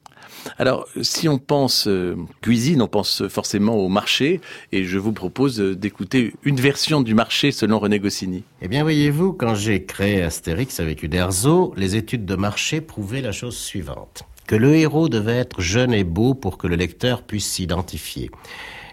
Alors, 0.58 0.88
si 1.02 1.30
on 1.30 1.38
pense 1.38 1.88
euh, 1.88 2.16
cuisine, 2.42 2.82
on 2.82 2.88
pense 2.88 3.28
forcément 3.28 3.76
au 3.76 3.88
marché, 3.88 4.42
et 4.72 4.84
je 4.84 4.98
vous 4.98 5.14
propose 5.14 5.60
d'écouter 5.60 6.34
une 6.44 6.58
version 6.58 7.02
du 7.02 7.14
marché 7.14 7.52
selon 7.52 7.80
René 7.80 8.00
Goscinny. 8.00 8.44
Eh 8.62 8.68
bien, 8.68 8.84
voyez-vous, 8.84 9.34
quand 9.34 9.56
j'ai 9.56 9.86
créé 9.86 10.22
Astérix 10.22 10.80
avec 10.80 11.04
Uderzo, 11.04 11.74
les 11.78 11.96
études 11.96 12.26
de 12.26 12.36
marché 12.36 12.82
prouvaient 12.82 13.22
la 13.22 13.32
chose 13.32 13.56
suivante 13.56 14.26
que 14.48 14.56
le 14.56 14.76
héros 14.76 15.10
devait 15.10 15.38
être 15.38 15.62
jeune 15.62 15.94
et 15.94 16.04
beau 16.04 16.34
pour 16.34 16.58
que 16.58 16.68
le 16.68 16.76
lecteur 16.76 17.24
puisse 17.24 17.50
s'identifier. 17.50 18.30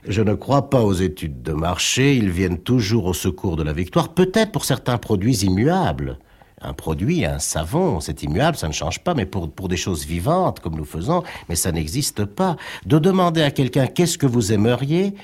Je 0.07 0.23
ne 0.23 0.35
crois 0.35 0.71
pas 0.71 0.83
aux 0.83 0.95
études 0.95 1.43
de 1.43 1.53
marché, 1.53 2.17
ils 2.17 2.31
viennent 2.31 2.59
toujours 2.59 3.07
au 3.07 3.15
secours 3.15 3.57
de 3.57 3.63
la 3.63 3.73
victoire, 3.73 4.15
peut-être 4.15 4.53
pour 4.53 4.65
certains 4.65 4.99
produits 4.99 5.45
immuables 5.45 6.19
un 6.61 6.75
produit, 6.75 7.25
un 7.25 7.39
savon, 7.39 8.01
c'est 8.01 8.23
immuable, 8.23 8.57
ça 8.57 8.69
ne 8.69 8.73
change 8.73 9.03
pas, 9.03 9.15
mais 9.15 9.27
pour, 9.27 9.51
pour 9.51 9.69
des 9.69 9.77
choses 9.77 10.05
vivantes, 10.05 10.61
comme 10.61 10.77
nous 10.77 10.85
faisons, 10.85 11.23
mais 11.49 11.57
ça 11.57 11.73
n'existe 11.73 12.25
pas. 12.25 12.57
De 12.85 12.99
demander 12.99 13.43
à 13.43 13.51
quelqu'un 13.51 13.87
qu'est-ce 13.87 14.19
que 14.19 14.27
vous 14.27 14.53
aimeriez, 14.53 15.15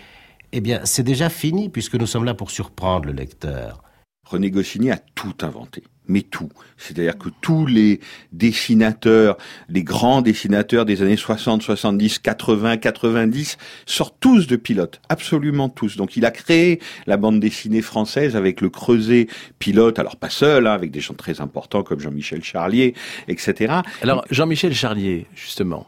eh 0.53 0.61
bien, 0.61 0.81
c'est 0.85 1.03
déjà 1.03 1.29
fini, 1.29 1.69
puisque 1.69 1.95
nous 1.97 2.07
sommes 2.07 2.25
là 2.25 2.35
pour 2.35 2.51
surprendre 2.51 3.07
le 3.07 3.13
lecteur. 3.13 3.83
René 4.25 4.51
Goscinny 4.51 4.91
a 4.91 4.99
tout 5.15 5.35
inventé 5.43 5.85
mais 6.09 6.23
tout. 6.23 6.49
C'est-à-dire 6.77 7.17
que 7.17 7.29
tous 7.41 7.67
les 7.67 8.01
dessinateurs, 8.33 9.37
les 9.69 9.83
grands 9.83 10.23
dessinateurs 10.23 10.85
des 10.85 11.03
années 11.03 11.17
60, 11.17 11.63
70, 11.63 12.19
80, 12.19 12.77
90 12.77 13.57
sortent 13.87 14.17
tous 14.21 14.47
de 14.47 14.57
pilote, 14.57 15.01
absolument 15.09 15.69
tous. 15.69 15.97
Donc 15.97 16.17
il 16.17 16.25
a 16.25 16.31
créé 16.31 16.81
la 17.07 17.17
bande 17.17 17.41
dessinée 17.41 17.83
française 17.83 18.37
avec 18.37 18.61
le 18.61 18.71
creuset 18.71 19.27
pilote, 19.59 19.99
alors 19.99 20.17
pas 20.17 20.31
seul, 20.31 20.67
hein, 20.67 20.73
avec 20.73 20.91
des 20.91 21.01
gens 21.01 21.15
très 21.15 21.41
importants 21.41 21.83
comme 21.83 22.01
Jean-Michel 22.01 22.45
Charlier, 22.45 22.95
etc. 23.29 23.75
Alors 24.03 24.25
Jean-Michel 24.31 24.75
Charlier, 24.75 25.27
justement, 25.35 25.87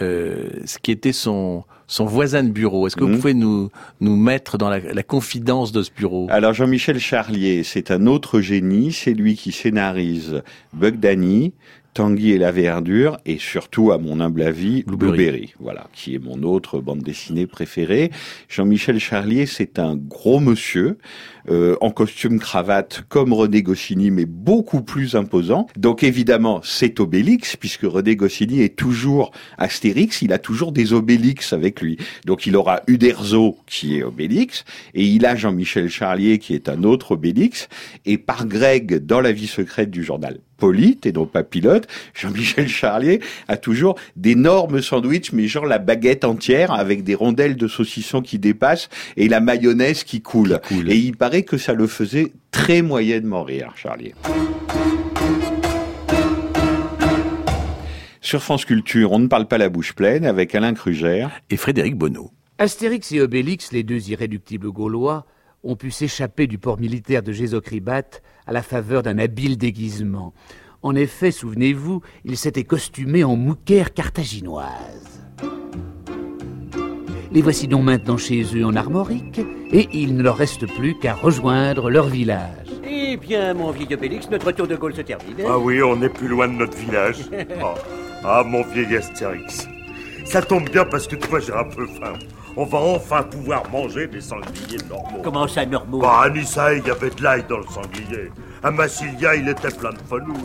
euh, 0.00 0.48
ce 0.64 0.78
qui 0.78 0.90
était 0.90 1.12
son 1.12 1.64
son 1.88 2.06
voisin 2.06 2.42
de 2.42 2.48
bureau. 2.48 2.86
Est-ce 2.86 2.96
que 2.96 3.04
vous 3.04 3.10
mhm. 3.10 3.18
pouvez 3.18 3.34
nous 3.34 3.70
nous 4.00 4.16
mettre 4.16 4.56
dans 4.56 4.70
la, 4.70 4.78
la 4.78 5.02
confidence 5.02 5.72
de 5.72 5.82
ce 5.82 5.90
bureau? 5.90 6.26
Alors 6.30 6.54
Jean-Michel 6.54 6.98
Charlier, 6.98 7.64
c'est 7.64 7.90
un 7.90 8.06
autre 8.06 8.40
génie. 8.40 8.92
C'est 8.92 9.12
lui 9.12 9.36
qui 9.36 9.52
scénarise 9.52 10.42
Bug 10.72 10.98
Danny, 10.98 11.52
Tanguy 11.94 12.32
et 12.32 12.38
la 12.38 12.52
verdure, 12.52 13.18
et 13.26 13.38
surtout, 13.38 13.92
à 13.92 13.98
mon 13.98 14.20
humble 14.20 14.42
avis, 14.42 14.82
Blueberry. 14.84 15.54
voilà, 15.60 15.88
qui 15.92 16.14
est 16.14 16.18
mon 16.18 16.42
autre 16.42 16.80
bande 16.80 17.02
dessinée 17.02 17.46
préférée. 17.46 18.10
Jean-Michel 18.48 18.98
Charlier, 18.98 19.44
c'est 19.46 19.78
un 19.78 19.96
gros 19.96 20.40
monsieur, 20.40 20.96
euh, 21.50 21.76
en 21.80 21.90
costume 21.90 22.38
cravate, 22.38 23.02
comme 23.08 23.32
René 23.32 23.62
Goscinny, 23.62 24.10
mais 24.10 24.26
beaucoup 24.26 24.82
plus 24.82 25.16
imposant. 25.16 25.66
Donc 25.76 26.02
évidemment, 26.02 26.60
c'est 26.62 27.00
Obélix, 27.00 27.56
puisque 27.56 27.82
René 27.82 28.16
Goscinny 28.16 28.62
est 28.62 28.76
toujours 28.76 29.32
Astérix, 29.58 30.22
il 30.22 30.32
a 30.32 30.38
toujours 30.38 30.72
des 30.72 30.92
Obélix 30.92 31.52
avec 31.52 31.80
lui. 31.80 31.98
Donc 32.26 32.46
il 32.46 32.56
aura 32.56 32.82
Uderzo, 32.86 33.58
qui 33.66 33.98
est 33.98 34.02
Obélix, 34.02 34.64
et 34.94 35.04
il 35.04 35.26
a 35.26 35.36
Jean-Michel 35.36 35.88
Charlier, 35.88 36.38
qui 36.38 36.54
est 36.54 36.68
un 36.68 36.84
autre 36.84 37.12
Obélix, 37.12 37.68
et 38.06 38.18
par 38.18 38.46
Greg, 38.46 39.04
dans 39.04 39.20
la 39.20 39.32
vie 39.32 39.46
secrète 39.46 39.90
du 39.90 40.04
journal 40.04 40.38
Polite 40.62 41.06
et 41.06 41.12
non 41.12 41.26
pas 41.26 41.42
pilote, 41.42 41.88
Jean-Michel 42.14 42.68
Charlier 42.68 43.20
a 43.48 43.56
toujours 43.56 43.98
d'énormes 44.14 44.80
sandwichs, 44.80 45.32
mais 45.32 45.48
genre 45.48 45.66
la 45.66 45.78
baguette 45.78 46.24
entière 46.24 46.70
avec 46.70 47.02
des 47.02 47.16
rondelles 47.16 47.56
de 47.56 47.66
saucisson 47.66 48.22
qui 48.22 48.38
dépassent 48.38 48.88
et 49.16 49.26
la 49.26 49.40
mayonnaise 49.40 50.04
qui 50.04 50.22
coule. 50.22 50.60
Et 50.86 50.96
il 50.96 51.16
paraît 51.16 51.31
que 51.40 51.56
ça 51.56 51.72
le 51.72 51.86
faisait 51.86 52.32
très 52.50 52.82
moyennement 52.82 53.42
rire, 53.42 53.72
Charlier. 53.74 54.14
Sur 58.20 58.42
France 58.42 58.66
Culture, 58.66 59.12
on 59.12 59.18
ne 59.18 59.26
parle 59.26 59.48
pas 59.48 59.58
la 59.58 59.68
bouche 59.68 59.94
pleine 59.94 60.26
avec 60.26 60.54
Alain 60.54 60.74
Krugère 60.74 61.30
et 61.50 61.56
Frédéric 61.56 61.96
Bonneau. 61.96 62.30
Astérix 62.58 63.10
et 63.12 63.20
Obélix, 63.20 63.72
les 63.72 63.82
deux 63.82 64.10
irréductibles 64.10 64.70
Gaulois, 64.70 65.26
ont 65.64 65.76
pu 65.76 65.90
s'échapper 65.90 66.46
du 66.46 66.58
port 66.58 66.78
militaire 66.78 67.22
de 67.22 67.32
Gésocribat 67.32 68.20
à 68.46 68.52
la 68.52 68.62
faveur 68.62 69.02
d'un 69.02 69.18
habile 69.18 69.56
déguisement. 69.56 70.34
En 70.82 70.94
effet, 70.94 71.30
souvenez-vous, 71.30 72.02
ils 72.24 72.36
s'étaient 72.36 72.64
costumés 72.64 73.24
en 73.24 73.36
mouquère 73.36 73.94
carthaginoise. 73.94 75.21
Les 77.32 77.40
voici 77.40 77.66
donc 77.66 77.84
maintenant 77.84 78.18
chez 78.18 78.44
eux 78.54 78.66
en 78.66 78.76
Armorique, 78.76 79.40
et 79.72 79.88
il 79.92 80.16
ne 80.16 80.22
leur 80.22 80.36
reste 80.36 80.66
plus 80.66 80.98
qu'à 80.98 81.14
rejoindre 81.14 81.88
leur 81.88 82.06
village. 82.06 82.68
Eh 82.86 83.16
bien, 83.16 83.54
mon 83.54 83.70
vieil 83.70 83.94
Obélix, 83.94 84.28
notre 84.28 84.52
tour 84.52 84.66
de 84.66 84.76
Gaulle 84.76 84.94
se 84.94 85.00
termine. 85.00 85.36
Ah 85.48 85.58
oui, 85.58 85.82
on 85.82 85.96
n'est 85.96 86.10
plus 86.10 86.28
loin 86.28 86.46
de 86.46 86.54
notre 86.54 86.76
village. 86.76 87.20
Ah, 88.24 88.38
ah, 88.40 88.44
mon 88.46 88.62
vieil 88.62 88.96
Astérix. 88.96 89.66
Ça 90.24 90.42
tombe 90.42 90.68
bien 90.68 90.84
parce 90.84 91.08
que 91.08 91.16
toi, 91.16 91.40
j'ai 91.40 91.52
un 91.52 91.64
peu 91.64 91.86
faim. 91.86 92.12
On 92.56 92.64
va 92.64 92.78
enfin 92.78 93.22
pouvoir 93.24 93.62
manger 93.72 94.06
des 94.06 94.20
sangliers 94.20 94.78
normaux. 94.88 95.22
Comment 95.24 95.48
ça, 95.48 95.66
normaux? 95.66 96.00
Bah, 96.00 96.20
à 96.24 96.30
Nissa, 96.30 96.74
il 96.74 96.86
y 96.86 96.90
avait 96.90 97.10
de 97.10 97.22
l'ail 97.22 97.44
dans 97.48 97.58
le 97.58 97.66
sanglier. 97.66 98.30
À 98.64 98.70
Massilia, 98.70 99.34
il 99.34 99.48
était 99.48 99.70
plein 99.70 99.90
de 99.90 99.98
fenouil. 100.08 100.36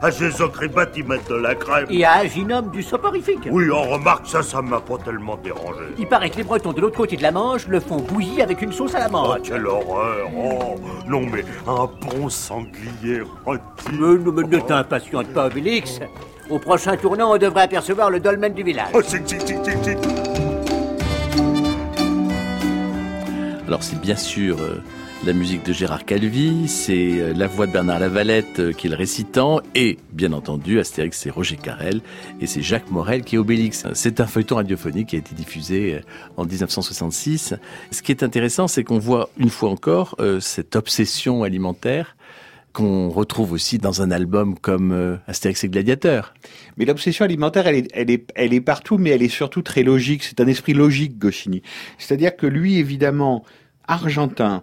À 0.00 0.10
Jésus-Christ, 0.10 0.70
ils 0.96 1.04
mettent 1.04 1.28
de 1.28 1.34
la 1.34 1.54
crème. 1.54 1.86
Et 1.90 2.04
à 2.06 2.12
Aginum, 2.14 2.70
du 2.70 2.82
soporifique. 2.82 3.48
Oui, 3.50 3.66
on 3.70 3.82
remarque 3.82 4.26
ça, 4.26 4.42
ça 4.42 4.62
m'a 4.62 4.80
pas 4.80 4.96
tellement 5.04 5.36
dérangé. 5.36 5.82
Il 5.98 6.06
paraît 6.08 6.30
que 6.30 6.38
les 6.38 6.42
Bretons 6.42 6.72
de 6.72 6.80
l'autre 6.80 6.96
côté 6.96 7.16
de 7.18 7.22
la 7.22 7.32
Manche 7.32 7.66
le 7.68 7.80
font 7.80 7.98
bouillir 7.98 8.44
avec 8.44 8.62
une 8.62 8.72
sauce 8.72 8.94
à 8.94 9.00
la 9.00 9.08
Oh, 9.08 9.12
menthe. 9.12 9.42
quelle 9.42 9.66
horreur 9.66 10.28
Oh, 10.34 10.76
non, 11.06 11.20
mais 11.30 11.44
un 11.66 11.86
bon 12.08 12.30
sanglier 12.30 13.20
rôti. 13.44 13.60
Mais, 13.92 13.98
ne- 13.98 14.30
mais 14.30 14.42
ne 14.56 14.58
t'impatiente 14.60 15.26
pas, 15.34 15.46
Obélix. 15.46 16.00
Au 16.48 16.58
prochain 16.58 16.96
tournant, 16.96 17.32
on 17.34 17.38
devrait 17.38 17.62
apercevoir 17.64 18.08
le 18.08 18.20
dolmen 18.20 18.54
du 18.54 18.62
village. 18.62 18.88
Oh, 18.94 19.00
c'est 19.06 19.28
c'est- 19.28 19.46
c'est- 19.46 19.62
c'est- 19.64 19.82
c'est- 19.82 19.98
Alors 23.66 23.82
c'est 23.82 24.00
bien 24.00 24.14
sûr 24.16 24.56
euh, 24.60 24.80
la 25.26 25.32
musique 25.32 25.64
de 25.64 25.72
Gérard 25.72 26.04
Calvi, 26.04 26.68
c'est 26.68 27.20
euh, 27.20 27.34
la 27.34 27.48
voix 27.48 27.66
de 27.66 27.72
Bernard 27.72 27.98
Lavalette 27.98 28.60
euh, 28.60 28.72
qui 28.72 28.86
est 28.86 28.90
le 28.90 28.96
récitant, 28.96 29.60
et 29.74 29.98
bien 30.12 30.32
entendu 30.32 30.78
Astérix 30.78 31.18
c'est 31.18 31.30
Roger 31.30 31.56
Carrel, 31.56 32.00
et 32.40 32.46
c'est 32.46 32.62
Jacques 32.62 32.92
Morel 32.92 33.24
qui 33.24 33.34
est 33.34 33.38
Obélix. 33.38 33.84
C'est 33.94 34.20
un 34.20 34.26
feuilleton 34.26 34.56
radiophonique 34.56 35.08
qui 35.08 35.16
a 35.16 35.18
été 35.18 35.34
diffusé 35.34 35.94
euh, 35.94 36.00
en 36.36 36.44
1966. 36.44 37.54
Ce 37.90 38.02
qui 38.02 38.12
est 38.12 38.22
intéressant, 38.22 38.68
c'est 38.68 38.84
qu'on 38.84 39.00
voit 39.00 39.28
une 39.36 39.50
fois 39.50 39.70
encore 39.70 40.16
cette 40.40 40.76
obsession 40.76 41.42
alimentaire 41.42 42.16
qu'on 42.72 43.08
retrouve 43.08 43.52
aussi 43.52 43.78
dans 43.78 44.02
un 44.02 44.10
album 44.12 44.56
comme 44.56 44.92
euh, 44.92 45.16
Astérix 45.26 45.64
et 45.64 45.68
Gladiateur. 45.68 46.34
Mais 46.76 46.84
l'obsession 46.84 47.24
alimentaire, 47.24 47.66
elle 47.66 47.76
est, 47.76 47.88
elle, 47.94 48.10
est, 48.10 48.30
elle 48.36 48.54
est 48.54 48.60
partout, 48.60 48.98
mais 48.98 49.10
elle 49.10 49.22
est 49.22 49.28
surtout 49.28 49.62
très 49.62 49.82
logique. 49.82 50.22
C'est 50.22 50.40
un 50.40 50.46
esprit 50.46 50.74
logique, 50.74 51.18
Goscinny. 51.18 51.62
C'est-à-dire 51.98 52.36
que 52.36 52.46
lui, 52.46 52.76
évidemment, 52.76 53.44
argentin, 53.88 54.62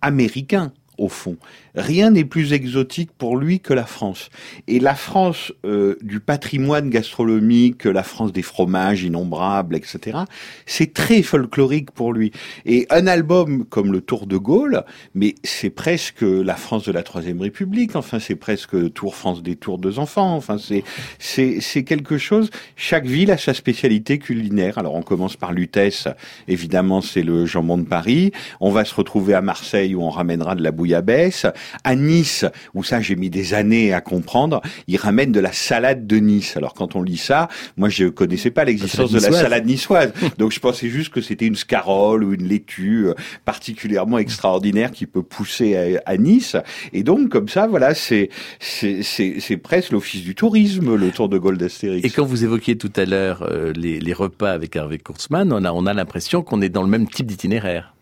américain, 0.00 0.72
au 0.98 1.08
fond. 1.08 1.36
Rien 1.74 2.10
n'est 2.10 2.24
plus 2.24 2.52
exotique 2.52 3.10
pour 3.16 3.36
lui 3.36 3.60
que 3.60 3.72
la 3.72 3.86
France. 3.86 4.30
Et 4.66 4.80
la 4.80 4.94
France 4.94 5.52
euh, 5.64 5.96
du 6.02 6.20
patrimoine 6.20 6.90
gastronomique, 6.90 7.84
la 7.84 8.02
France 8.02 8.32
des 8.32 8.42
fromages 8.42 9.04
innombrables, 9.04 9.76
etc., 9.76 10.18
c'est 10.66 10.92
très 10.92 11.22
folklorique 11.22 11.92
pour 11.92 12.12
lui. 12.12 12.32
Et 12.66 12.86
un 12.90 13.06
album 13.06 13.64
comme 13.64 13.92
le 13.92 14.00
Tour 14.00 14.26
de 14.26 14.36
Gaulle, 14.36 14.84
mais 15.14 15.36
c'est 15.44 15.70
presque 15.70 16.22
la 16.22 16.56
France 16.56 16.84
de 16.84 16.92
la 16.92 17.02
Troisième 17.02 17.40
République, 17.40 17.94
enfin 17.94 18.18
c'est 18.18 18.36
presque 18.36 18.92
Tour 18.92 19.14
France 19.14 19.42
des 19.42 19.56
Tours 19.56 19.78
deux 19.78 19.98
enfants, 19.98 20.34
enfin 20.34 20.58
c'est 20.58 20.82
c'est 21.18 21.60
c'est 21.60 21.84
quelque 21.84 22.18
chose. 22.18 22.50
Chaque 22.76 23.06
ville 23.06 23.30
a 23.30 23.38
sa 23.38 23.54
spécialité 23.54 24.18
culinaire. 24.18 24.78
Alors 24.78 24.94
on 24.94 25.02
commence 25.02 25.36
par 25.36 25.52
Lutèce, 25.52 26.08
évidemment 26.48 27.00
c'est 27.00 27.22
le 27.22 27.46
jambon 27.46 27.78
de 27.78 27.86
Paris. 27.86 28.32
On 28.60 28.70
va 28.70 28.84
se 28.84 28.94
retrouver 28.94 29.34
à 29.34 29.42
Marseille 29.42 29.94
où 29.94 30.02
on 30.02 30.10
ramènera 30.10 30.54
de 30.54 30.62
la 30.62 30.72
bouillabaisse. 30.88 31.46
À 31.84 31.94
Nice, 31.94 32.44
où 32.74 32.82
ça 32.82 33.00
j'ai 33.00 33.16
mis 33.16 33.30
des 33.30 33.54
années 33.54 33.92
à 33.92 34.00
comprendre, 34.00 34.60
ils 34.86 34.96
ramènent 34.96 35.32
de 35.32 35.40
la 35.40 35.52
salade 35.52 36.06
de 36.06 36.16
Nice. 36.16 36.56
Alors 36.56 36.74
quand 36.74 36.96
on 36.96 37.02
lit 37.02 37.16
ça, 37.16 37.48
moi 37.76 37.88
je 37.88 38.06
connaissais 38.06 38.50
pas 38.50 38.64
l'existence 38.64 39.12
de 39.12 39.20
la 39.20 39.32
salade 39.32 39.66
niçoise. 39.66 40.12
Donc 40.38 40.52
je 40.52 40.60
pensais 40.60 40.88
juste 40.88 41.12
que 41.12 41.20
c'était 41.20 41.46
une 41.46 41.56
scarole 41.56 42.24
ou 42.24 42.32
une 42.32 42.46
laitue 42.46 43.08
euh, 43.08 43.14
particulièrement 43.44 44.18
extraordinaire 44.18 44.90
qui 44.90 45.06
peut 45.06 45.22
pousser 45.22 45.76
à, 45.76 46.00
à 46.06 46.16
Nice. 46.16 46.56
Et 46.92 47.02
donc 47.02 47.28
comme 47.28 47.48
ça, 47.48 47.66
voilà, 47.66 47.94
c'est 47.94 48.30
c'est 48.58 49.02
c'est 49.02 49.36
c'est 49.40 49.56
presque 49.56 49.92
l'office 49.92 50.22
du 50.22 50.34
tourisme, 50.34 50.94
le 50.94 51.10
Tour 51.10 51.28
de 51.28 51.38
Gaulle 51.38 51.58
d'Astérix. 51.58 52.04
Et 52.04 52.10
quand 52.10 52.24
vous 52.24 52.44
évoquiez 52.44 52.76
tout 52.76 52.92
à 52.96 53.04
l'heure 53.04 53.42
euh, 53.42 53.72
les, 53.74 54.00
les 54.00 54.12
repas 54.12 54.52
avec 54.52 54.76
Hervé 54.76 54.98
Kurtzman, 54.98 55.52
on 55.52 55.64
a, 55.64 55.72
on 55.72 55.86
a 55.86 55.94
l'impression 55.94 56.42
qu'on 56.42 56.60
est 56.62 56.68
dans 56.68 56.82
le 56.82 56.88
même 56.88 57.08
type 57.08 57.26
d'itinéraire. 57.26 57.94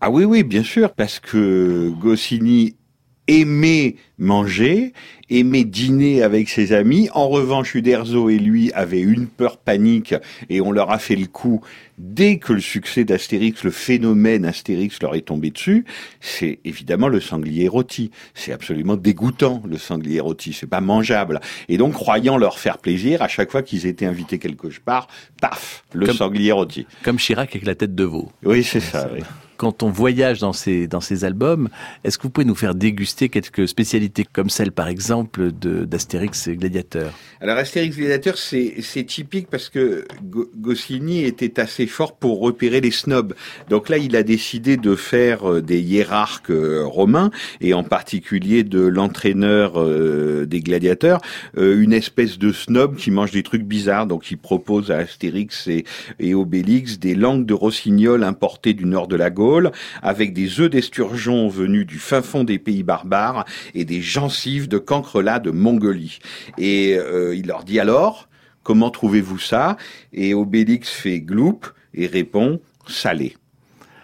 Ah 0.00 0.10
oui, 0.10 0.24
oui, 0.24 0.42
bien 0.42 0.62
sûr, 0.64 0.92
parce 0.94 1.20
que 1.20 1.90
Goscinny 2.00 2.76
aimait 3.28 3.94
manger, 4.18 4.92
aimait 5.28 5.62
dîner 5.64 6.22
avec 6.22 6.48
ses 6.48 6.72
amis. 6.72 7.08
En 7.12 7.28
revanche, 7.28 7.76
Uderzo 7.76 8.28
et 8.28 8.38
lui 8.38 8.72
avaient 8.72 9.00
une 9.02 9.28
peur 9.28 9.58
panique 9.58 10.14
et 10.48 10.60
on 10.60 10.72
leur 10.72 10.90
a 10.90 10.98
fait 10.98 11.14
le 11.14 11.26
coup 11.26 11.60
dès 11.96 12.38
que 12.38 12.52
le 12.52 12.60
succès 12.60 13.04
d'Astérix, 13.04 13.62
le 13.62 13.70
phénomène 13.70 14.44
Astérix 14.44 15.00
leur 15.00 15.14
est 15.14 15.20
tombé 15.20 15.50
dessus. 15.50 15.84
C'est 16.20 16.58
évidemment 16.64 17.06
le 17.06 17.20
sanglier 17.20 17.68
rôti. 17.68 18.10
C'est 18.34 18.52
absolument 18.52 18.96
dégoûtant, 18.96 19.62
le 19.68 19.78
sanglier 19.78 20.18
rôti. 20.18 20.52
C'est 20.52 20.66
pas 20.66 20.80
mangeable. 20.80 21.40
Et 21.68 21.76
donc, 21.76 21.92
croyant 21.92 22.36
leur 22.36 22.58
faire 22.58 22.78
plaisir, 22.78 23.22
à 23.22 23.28
chaque 23.28 23.52
fois 23.52 23.62
qu'ils 23.62 23.86
étaient 23.86 24.06
invités 24.06 24.38
quelque 24.38 24.66
part, 24.84 25.06
paf, 25.40 25.84
le 25.92 26.06
Comme- 26.06 26.16
sanglier 26.16 26.50
rôti. 26.52 26.84
Comme 27.04 27.18
Chirac 27.18 27.50
avec 27.54 27.66
la 27.66 27.76
tête 27.76 27.94
de 27.94 28.04
veau. 28.04 28.32
Oui, 28.44 28.64
c'est 28.64 28.80
ça. 28.80 29.08
oui. 29.14 29.20
Quand 29.60 29.82
on 29.82 29.90
voyage 29.90 30.38
dans 30.40 30.54
ces, 30.54 30.86
dans 30.86 31.02
ces 31.02 31.26
albums, 31.26 31.68
est-ce 32.02 32.16
que 32.16 32.22
vous 32.22 32.30
pouvez 32.30 32.46
nous 32.46 32.54
faire 32.54 32.74
déguster 32.74 33.28
quelques 33.28 33.68
spécialités 33.68 34.24
comme 34.24 34.48
celle, 34.48 34.72
par 34.72 34.88
exemple, 34.88 35.52
d'Astérix 35.52 36.48
et 36.48 36.56
Gladiateur? 36.56 37.12
Alors 37.42 37.58
Astérix 37.58 37.94
Gladiateur, 37.94 38.38
c'est 38.38 39.04
typique 39.04 39.48
parce 39.50 39.68
que 39.68 40.06
Go- 40.24 40.50
Goscinny 40.56 41.24
était 41.24 41.60
assez 41.60 41.86
fort 41.86 42.16
pour 42.16 42.40
repérer 42.40 42.80
les 42.80 42.90
snobs. 42.90 43.34
Donc 43.68 43.90
là, 43.90 43.98
il 43.98 44.16
a 44.16 44.22
décidé 44.22 44.78
de 44.78 44.94
faire 44.96 45.40
euh, 45.44 45.60
des 45.60 45.80
hiérarques 45.80 46.50
euh, 46.50 46.86
romains 46.86 47.30
et 47.60 47.74
en 47.74 47.84
particulier 47.84 48.64
de 48.64 48.80
l'entraîneur 48.80 49.72
euh, 49.76 50.46
des 50.46 50.60
gladiateurs, 50.60 51.20
une 51.58 51.92
espèce 51.92 52.38
de 52.38 52.50
snob 52.50 52.96
qui 52.96 53.10
mange 53.10 53.30
des 53.30 53.42
trucs 53.42 53.64
bizarres. 53.64 54.06
Donc 54.06 54.30
il 54.30 54.38
propose 54.38 54.90
à 54.90 54.96
Astérix 54.96 55.68
et, 55.68 55.84
et 56.18 56.32
Obélix 56.32 56.98
des 56.98 57.14
langues 57.14 57.44
de 57.44 57.52
rossignol 57.52 58.24
importées 58.24 58.72
du 58.72 58.86
nord 58.86 59.06
de 59.06 59.16
la 59.16 59.28
Gaule 59.28 59.49
avec 60.02 60.32
des 60.32 60.60
œufs 60.60 60.70
d'esturgeon 60.70 61.48
venus 61.48 61.86
du 61.86 61.98
fin 61.98 62.22
fond 62.22 62.44
des 62.44 62.58
pays 62.58 62.82
barbares 62.82 63.44
et 63.74 63.84
des 63.84 64.00
gencives 64.00 64.68
de 64.68 64.78
cancrelat 64.78 65.38
de 65.38 65.50
Mongolie. 65.50 66.18
Et 66.58 66.96
euh, 66.96 67.34
il 67.34 67.46
leur 67.46 67.64
dit 67.64 67.80
alors, 67.80 68.28
comment 68.62 68.90
trouvez-vous 68.90 69.38
ça? 69.38 69.76
Et 70.12 70.34
Obélix 70.34 70.90
fait 70.90 71.20
gloup 71.20 71.60
et 71.94 72.06
répond 72.06 72.60
salé. 72.86 73.36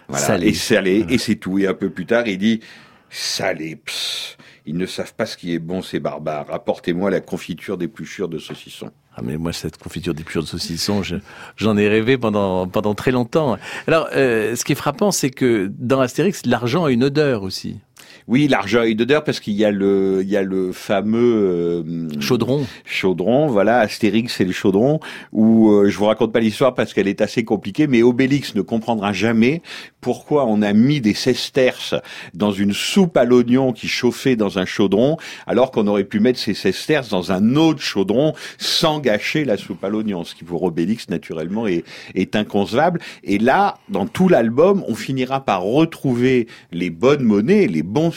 Voilà, 0.07 0.25
Salé. 0.25 0.47
et 0.47 0.53
salé, 0.53 1.05
et 1.09 1.17
c'est 1.17 1.35
tout. 1.35 1.59
Et 1.59 1.67
un 1.67 1.73
peu 1.73 1.89
plus 1.89 2.05
tard, 2.05 2.27
il 2.27 2.37
dit 2.37 2.61
salé. 3.09 3.75
pss. 3.75 4.37
Ils 4.65 4.75
ne 4.77 4.85
savent 4.85 5.13
pas 5.13 5.25
ce 5.25 5.37
qui 5.37 5.53
est 5.53 5.59
bon, 5.59 5.81
ces 5.81 5.99
barbares. 5.99 6.47
Apportez-moi 6.51 7.09
la 7.09 7.21
confiture 7.21 7.77
d'épluchure 7.77 8.27
de 8.27 8.37
saucisson. 8.37 8.91
Ah 9.19 9.21
mais 9.23 9.37
moi 9.37 9.51
cette 9.51 9.77
confiture 9.77 10.13
d'épluchure 10.13 10.43
de 10.43 10.47
saucisson, 10.47 11.01
je- 11.01 11.15
j'en 11.55 11.75
ai 11.75 11.87
rêvé 11.87 12.17
pendant 12.19 12.67
pendant 12.67 12.93
très 12.93 13.09
longtemps. 13.11 13.57
Alors 13.87 14.07
euh, 14.15 14.55
ce 14.55 14.63
qui 14.63 14.73
est 14.73 14.75
frappant, 14.75 15.11
c'est 15.11 15.31
que 15.31 15.71
dans 15.79 15.99
Astérix, 16.01 16.45
l'argent 16.45 16.85
a 16.85 16.91
une 16.91 17.03
odeur 17.03 17.41
aussi. 17.41 17.79
Oui, 18.27 18.49
l'argent 18.49 18.83
et 18.83 18.93
d'odeur 18.93 19.23
parce 19.23 19.39
qu'il 19.39 19.53
y 19.53 19.63
a 19.63 19.71
le, 19.71 20.19
il 20.21 20.29
y 20.29 20.35
a 20.35 20.41
le 20.41 20.73
fameux 20.73 21.83
euh, 21.87 22.19
Chaudron. 22.19 22.65
Chaudron, 22.83 23.47
voilà, 23.47 23.79
Astérix 23.79 24.35
c'est 24.35 24.43
le 24.43 24.51
chaudron, 24.51 24.99
où 25.31 25.71
euh, 25.71 25.89
je 25.89 25.97
vous 25.97 26.05
raconte 26.05 26.33
pas 26.33 26.41
l'histoire 26.41 26.73
parce 26.73 26.93
qu'elle 26.93 27.07
est 27.07 27.21
assez 27.21 27.45
compliquée, 27.45 27.87
mais 27.87 28.03
Obélix 28.03 28.53
ne 28.53 28.61
comprendra 28.61 29.13
jamais 29.13 29.61
pourquoi 30.01 30.45
on 30.45 30.61
a 30.61 30.73
mis 30.73 30.99
des 30.99 31.13
sesterces 31.13 31.95
dans 32.33 32.51
une 32.51 32.73
soupe 32.73 33.15
à 33.15 33.23
l'oignon 33.23 33.71
qui 33.71 33.87
chauffait 33.87 34.35
dans 34.35 34.59
un 34.59 34.65
chaudron, 34.65 35.15
alors 35.45 35.71
qu'on 35.71 35.87
aurait 35.87 36.03
pu 36.03 36.19
mettre 36.19 36.39
ces 36.39 36.53
sesterces 36.53 37.07
dans 37.07 37.31
un 37.31 37.55
autre 37.55 37.81
chaudron 37.81 38.33
sans 38.57 38.99
gâcher 38.99 39.45
la 39.45 39.55
soupe 39.55 39.85
à 39.85 39.89
l'oignon, 39.89 40.25
ce 40.25 40.35
qui 40.35 40.43
pour 40.43 40.63
Obélix 40.63 41.09
naturellement 41.09 41.65
est, 41.65 41.85
est 42.13 42.35
inconcevable. 42.35 42.99
Et 43.23 43.37
là, 43.37 43.77
dans 43.87 44.05
tout 44.05 44.27
l'album, 44.27 44.83
on 44.89 44.95
finira 44.95 45.45
par 45.45 45.61
retrouver 45.61 46.47
les 46.73 46.89
bonnes 46.89 47.23
monnaies, 47.23 47.67
les 47.67 47.83
bons 47.83 48.11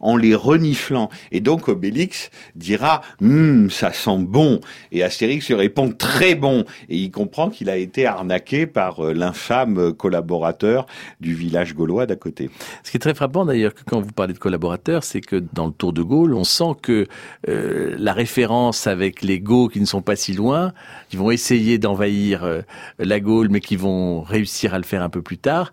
en 0.00 0.16
les 0.16 0.34
reniflant. 0.34 1.10
Et 1.30 1.40
donc 1.40 1.68
Obélix 1.68 2.30
dira 2.54 3.02
Hum, 3.20 3.70
ça 3.70 3.92
sent 3.92 4.18
bon. 4.18 4.60
Et 4.90 5.02
Astérix 5.02 5.48
lui 5.48 5.54
répond 5.54 5.90
très 5.90 6.34
bon. 6.34 6.64
Et 6.88 6.96
il 6.96 7.10
comprend 7.10 7.50
qu'il 7.50 7.70
a 7.70 7.76
été 7.76 8.06
arnaqué 8.06 8.66
par 8.66 9.04
euh, 9.04 9.12
l'infâme 9.12 9.92
collaborateur 9.92 10.86
du 11.20 11.34
village 11.34 11.74
gaulois 11.74 12.06
d'à 12.06 12.16
côté. 12.16 12.50
Ce 12.82 12.90
qui 12.90 12.96
est 12.96 13.00
très 13.00 13.14
frappant 13.14 13.44
d'ailleurs, 13.44 13.72
quand 13.86 14.00
vous 14.00 14.12
parlez 14.12 14.34
de 14.34 14.38
collaborateurs, 14.38 15.04
c'est 15.04 15.20
que 15.20 15.42
dans 15.52 15.66
le 15.66 15.72
Tour 15.72 15.92
de 15.92 16.02
Gaulle, 16.02 16.34
on 16.34 16.44
sent 16.44 16.74
que 16.82 17.06
euh, 17.48 17.94
la 17.98 18.12
référence 18.12 18.86
avec 18.86 19.22
les 19.22 19.40
Gauls 19.40 19.70
qui 19.70 19.80
ne 19.80 19.86
sont 19.86 20.02
pas 20.02 20.16
si 20.16 20.32
loin, 20.32 20.72
qui 21.08 21.16
vont 21.16 21.30
essayer 21.30 21.78
d'envahir 21.78 22.44
euh, 22.44 22.62
la 22.98 23.20
Gaule, 23.20 23.48
mais 23.50 23.60
qui 23.60 23.76
vont 23.76 24.22
réussir 24.22 24.74
à 24.74 24.78
le 24.78 24.84
faire 24.84 25.02
un 25.02 25.08
peu 25.08 25.22
plus 25.22 25.38
tard, 25.38 25.72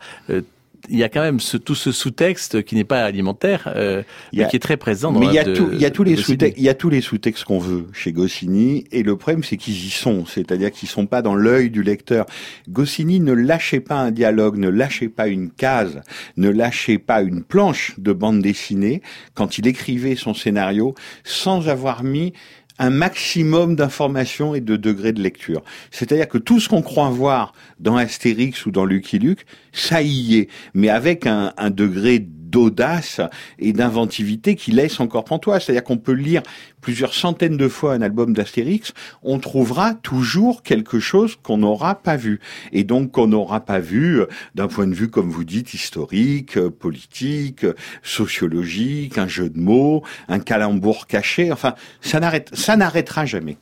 il 0.88 0.98
y 0.98 1.04
a 1.04 1.10
quand 1.10 1.22
même 1.22 1.40
ce, 1.40 1.58
tout 1.58 1.76
ce 1.76 1.92
sous-texte 1.92 2.64
qui 2.64 2.76
n'est 2.76 2.84
pas 2.84 3.04
alimentaire, 3.04 3.72
euh, 3.76 4.04
mais 4.34 4.48
qui 4.48 4.56
est 4.56 4.60
très 4.60 4.78
présent 4.78 5.12
dans 5.12 5.20
Mais 5.20 5.28
il 5.28 5.34
y 5.34 5.40
a 5.40 5.44
tout, 5.44 5.70
il 5.72 5.80
y 5.80 5.86
a 5.86 5.92
tous 5.92 6.04
les 6.04 6.16
sous-textes, 6.16 6.58
il 6.58 6.64
y 6.64 6.70
a 6.70 6.74
tous 6.74 6.90
les 6.90 7.02
sous-textes 7.02 7.44
qu'on 7.44 7.60
veut 7.60 7.88
chez 7.94 8.12
Goscinny, 8.12 8.86
et 8.92 9.04
le 9.04 9.18
problème 9.18 9.44
c'est 9.44 9.58
qu'ils 9.58 9.86
y 9.86 9.90
sont, 9.90 10.26
c'est-à-dire 10.26 10.72
qu'ils 10.72 10.90
sont 10.90 11.06
pas 11.06 11.22
dans 11.22 11.36
l'œil 11.36 11.70
du 11.70 11.84
lecteur. 11.84 12.26
Goscinny 12.70 13.20
ne 13.20 13.34
lâchait 13.34 13.80
pas 13.82 13.96
un 13.96 14.12
dialogue, 14.12 14.58
ne 14.58 14.70
lâchait 14.70 15.10
pas 15.10 15.28
une 15.28 15.52
case, 15.52 16.02
ne 16.38 16.50
lâchait 16.50 17.00
pas 17.00 17.22
une 17.22 17.44
planche 17.44 17.94
de 17.98 18.14
bande 18.14 18.42
dessinée 18.42 19.02
quand 19.34 19.58
il 19.58 19.68
écrivait 19.68 20.16
son 20.16 20.34
scénario 20.34 20.96
sans 21.24 21.70
avoir 21.70 22.04
mis 22.04 22.34
un 22.80 22.90
maximum 22.90 23.76
d'informations 23.76 24.56
et 24.56 24.62
de 24.62 24.76
degrés 24.76 25.14
de 25.14 25.22
lecture. 25.22 25.62
C'est-à-dire 25.92 26.28
que 26.28 26.38
tout 26.38 26.60
ce 26.60 26.70
qu'on 26.70 26.82
croit 26.82 27.10
voir 27.10 27.54
dans 27.80 27.98
Astérix 27.98 28.66
ou 28.66 28.72
dans 28.72 28.86
Lucky 28.86 29.20
Luke, 29.20 29.46
ça 29.72 30.02
y 30.02 30.38
est, 30.38 30.50
mais 30.74 30.90
avec 30.90 31.28
un, 31.28 31.54
un 31.58 31.70
degré 31.70 32.20
d'audace 32.50 33.22
et 33.60 33.74
d'inventivité 33.74 34.56
qui 34.56 34.72
laisse 34.72 35.00
encore 35.00 35.26
pantois. 35.26 35.60
C'est-à-dire 35.60 35.84
qu'on 35.84 35.98
peut 35.98 36.14
lire 36.14 36.42
plusieurs 36.82 37.14
centaines 37.14 37.58
de 37.58 37.68
fois 37.68 37.94
un 37.94 38.02
album 38.02 38.34
d'Astérix, 38.34 38.94
on 39.24 39.40
trouvera 39.40 39.94
toujours 39.94 40.64
quelque 40.64 41.00
chose 41.00 41.38
qu'on 41.42 41.58
n'aura 41.58 41.96
pas 41.96 42.16
vu. 42.16 42.40
Et 42.72 42.84
donc 42.84 43.12
qu'on 43.12 43.28
n'aura 43.28 43.60
pas 43.62 43.80
vu 43.80 44.22
euh, 44.22 44.28
d'un 44.56 44.68
point 44.68 44.88
de 44.88 44.94
vue, 44.94 45.10
comme 45.10 45.30
vous 45.30 45.44
dites, 45.44 45.74
historique, 45.74 46.58
euh, 46.58 46.70
politique, 46.70 47.64
euh, 47.64 47.76
sociologique, 48.04 49.18
un 49.18 49.28
jeu 49.28 49.50
de 49.50 49.60
mots, 49.60 50.04
un 50.28 50.40
calembour 50.40 51.08
caché. 51.08 51.52
Enfin, 51.52 51.76
ça 52.02 52.20
n'arrête, 52.20 52.50
ça 52.54 52.76
n'arrêtera 52.76 53.26
jamais. 53.26 53.58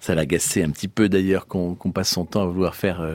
Ça 0.00 0.14
l'agaçait 0.14 0.62
un 0.62 0.70
petit 0.70 0.88
peu 0.88 1.08
d'ailleurs 1.08 1.46
qu'on 1.46 1.74
passe 1.94 2.10
son 2.10 2.24
temps 2.24 2.42
à 2.42 2.46
vouloir 2.46 2.74
faire 2.74 3.00
euh, 3.00 3.14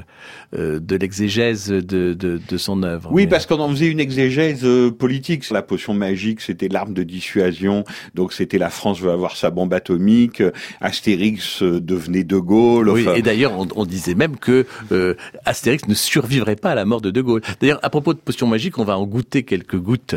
euh, 0.55 0.79
de 0.79 0.95
l'exégèse 0.95 1.67
de, 1.69 1.81
de, 2.13 2.39
de 2.47 2.57
son 2.57 2.83
œuvre. 2.83 3.09
Oui, 3.11 3.23
Mais- 3.23 3.29
parce 3.29 3.45
qu'on 3.45 3.59
en 3.59 3.69
faisait 3.69 3.87
une 3.87 3.99
exégèse 3.99 4.61
euh, 4.63 4.91
politique. 4.91 5.49
La 5.49 5.61
potion 5.61 5.93
magique, 5.93 6.41
c'était 6.41 6.67
l'arme 6.67 6.93
de 6.93 7.03
dissuasion. 7.03 7.83
Donc 8.15 8.33
c'était 8.33 8.57
la 8.57 8.69
France 8.69 8.99
veut 8.99 9.11
avoir 9.11 9.35
sa 9.35 9.49
bombe 9.49 9.73
atomique. 9.73 10.41
Astérix 10.81 11.61
euh, 11.63 11.79
devenait 11.81 12.23
De 12.23 12.37
Gaulle. 12.37 12.89
Oui, 12.89 13.01
Enfin, 13.01 13.15
et 13.15 13.21
d'ailleurs, 13.21 13.53
on, 13.57 13.67
on 13.75 13.85
disait 13.85 14.15
même 14.15 14.37
que 14.37 14.65
euh, 14.91 15.15
Astérix 15.45 15.87
ne 15.87 15.93
survivrait 15.93 16.55
pas 16.55 16.71
à 16.71 16.75
la 16.75 16.85
mort 16.85 17.01
de 17.01 17.11
De 17.11 17.21
Gaulle. 17.21 17.41
D'ailleurs, 17.61 17.79
à 17.83 17.89
propos 17.89 18.13
de 18.13 18.19
potion 18.19 18.47
magique, 18.47 18.77
on 18.77 18.83
va 18.83 18.97
en 18.97 19.05
goûter 19.05 19.43
quelques 19.43 19.77
gouttes. 19.77 20.15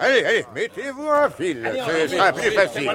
Allez, 0.00 0.24
allez, 0.24 0.46
mettez-vous 0.54 1.06
en 1.06 1.28
fil, 1.30 1.70
ce 1.86 2.08
sera 2.08 2.32
plus 2.32 2.50
facile. 2.52 2.90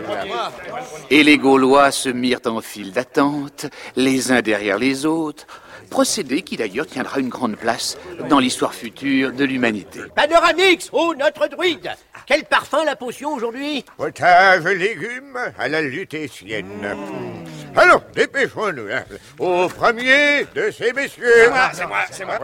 Et 1.12 1.24
les 1.24 1.38
Gaulois 1.38 1.92
se 1.92 2.10
mirent 2.10 2.40
en 2.46 2.62
file 2.62 2.92
d'attente, 2.92 3.68
les 3.96 4.32
uns 4.32 4.42
derrière 4.42 4.80
les 4.80 5.06
autres, 5.06 5.46
procédé 5.92 6.42
qui 6.42 6.58
d'ailleurs 6.58 6.88
tiendra 6.88 7.20
une 7.20 7.30
grande 7.30 7.58
place 7.58 7.96
dans 8.28 8.40
l'histoire 8.40 8.74
future 8.74 9.32
de 9.32 9.46
l'humanité. 9.46 10.00
Panoramix 10.16 10.90
Oh, 10.92 11.14
notre 11.18 11.48
druide 11.48 11.92
Quel 12.26 12.44
parfum 12.46 12.84
la 12.86 12.96
potion 12.96 13.34
aujourd'hui? 13.34 13.86
Potage, 13.98 14.64
légumes, 14.64 15.38
à 15.60 15.68
la 15.68 15.82
lutétienne. 15.84 16.96
Allons, 17.76 18.02
dépêchons-nous. 18.16 18.88
hein. 18.92 19.04
Au 19.40 19.68
premier 19.68 20.46
de 20.56 20.72
ces 20.72 20.94
messieurs. 20.94 21.24
C'est 21.44 21.50
moi, 21.50 21.70
c'est 21.74 21.86
moi, 21.88 21.98
c'est 22.12 22.26
moi. 22.26 22.40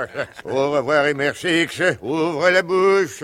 Au 0.46 0.72
revoir, 0.72 1.06
Emersix. 1.08 1.82
Ouvre 2.02 2.50
la 2.50 2.62
bouche. 2.62 3.24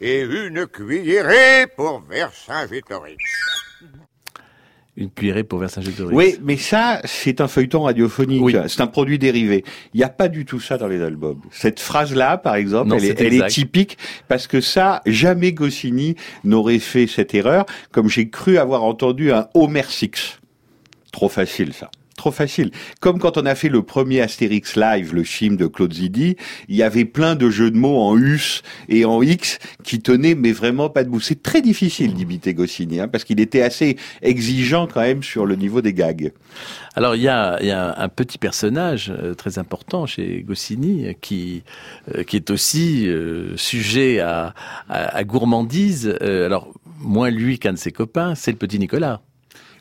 Et 0.00 0.20
une 0.22 0.66
cuillerée 0.66 1.66
pour 1.76 2.02
Vercingétorix. 2.08 3.16
Une 4.96 5.10
cuillerée 5.10 5.44
pour 5.44 5.58
Vercingétorix. 5.60 6.14
Oui, 6.14 6.36
mais 6.42 6.56
ça, 6.56 7.00
c'est 7.04 7.40
un 7.40 7.48
feuilleton 7.48 7.82
radiophonique. 7.82 8.56
C'est 8.68 8.80
un 8.80 8.86
produit 8.88 9.18
dérivé. 9.18 9.64
Il 9.92 9.98
n'y 9.98 10.04
a 10.04 10.08
pas 10.08 10.28
du 10.28 10.44
tout 10.44 10.58
ça 10.60 10.78
dans 10.78 10.88
les 10.88 11.00
albums. 11.02 11.40
Cette 11.52 11.78
phrase-là, 11.80 12.38
par 12.38 12.56
exemple, 12.56 12.88
Non, 12.88 12.96
elle, 12.98 13.04
est, 13.04 13.20
elle 13.20 13.46
typique 13.46 13.98
parce 14.28 14.46
que 14.48 14.60
ça, 14.60 15.00
jamais 15.06 15.52
Goscinny 15.52 16.16
n'aurait 16.42 16.78
fait 16.80 17.06
cette 17.06 17.34
erreur, 17.34 17.66
comme 17.92 18.08
j'ai 18.08 18.30
cru 18.30 18.58
avoir 18.58 18.82
entendu 18.84 19.30
un 19.32 19.48
Homer 19.54 19.82
Six. 19.88 20.40
Trop 21.14 21.28
facile, 21.28 21.72
ça. 21.72 21.92
Trop 22.16 22.32
facile. 22.32 22.72
Comme 22.98 23.20
quand 23.20 23.38
on 23.38 23.46
a 23.46 23.54
fait 23.54 23.68
le 23.68 23.82
premier 23.82 24.20
Astérix 24.20 24.74
Live, 24.74 25.14
le 25.14 25.22
film 25.22 25.56
de 25.56 25.68
Claude 25.68 25.94
Zidi, 25.94 26.36
il 26.68 26.74
y 26.74 26.82
avait 26.82 27.04
plein 27.04 27.36
de 27.36 27.50
jeux 27.50 27.70
de 27.70 27.76
mots 27.76 28.00
en 28.00 28.18
us 28.18 28.62
et 28.88 29.04
en 29.04 29.22
x 29.22 29.60
qui 29.84 30.00
tenaient 30.00 30.34
mais 30.34 30.50
vraiment 30.50 30.90
pas 30.90 31.04
debout. 31.04 31.20
C'est 31.20 31.40
très 31.40 31.62
difficile 31.62 32.14
d'imiter 32.14 32.52
Goscinny, 32.52 32.98
hein, 32.98 33.06
parce 33.06 33.22
qu'il 33.22 33.38
était 33.38 33.62
assez 33.62 33.96
exigeant 34.22 34.88
quand 34.92 35.02
même 35.02 35.22
sur 35.22 35.46
le 35.46 35.54
niveau 35.54 35.82
des 35.82 35.92
gags. 35.92 36.32
Alors 36.96 37.14
il 37.14 37.22
y 37.22 37.28
a, 37.28 37.62
y 37.62 37.70
a 37.70 37.96
un 37.96 38.08
petit 38.08 38.38
personnage 38.38 39.12
euh, 39.16 39.34
très 39.34 39.60
important 39.60 40.04
chez 40.06 40.42
Goscinny 40.42 41.06
euh, 41.06 41.12
qui 41.20 41.62
euh, 42.12 42.24
qui 42.24 42.34
est 42.34 42.50
aussi 42.50 43.08
sujet 43.54 44.18
à, 44.18 44.52
à, 44.88 45.16
à 45.16 45.24
gourmandise. 45.24 46.16
Alors 46.20 46.72
moins 46.98 47.30
lui 47.30 47.60
qu'un 47.60 47.74
de 47.74 47.78
ses 47.78 47.92
copains, 47.92 48.34
c'est 48.34 48.50
le 48.50 48.58
petit 48.58 48.80
Nicolas. 48.80 49.20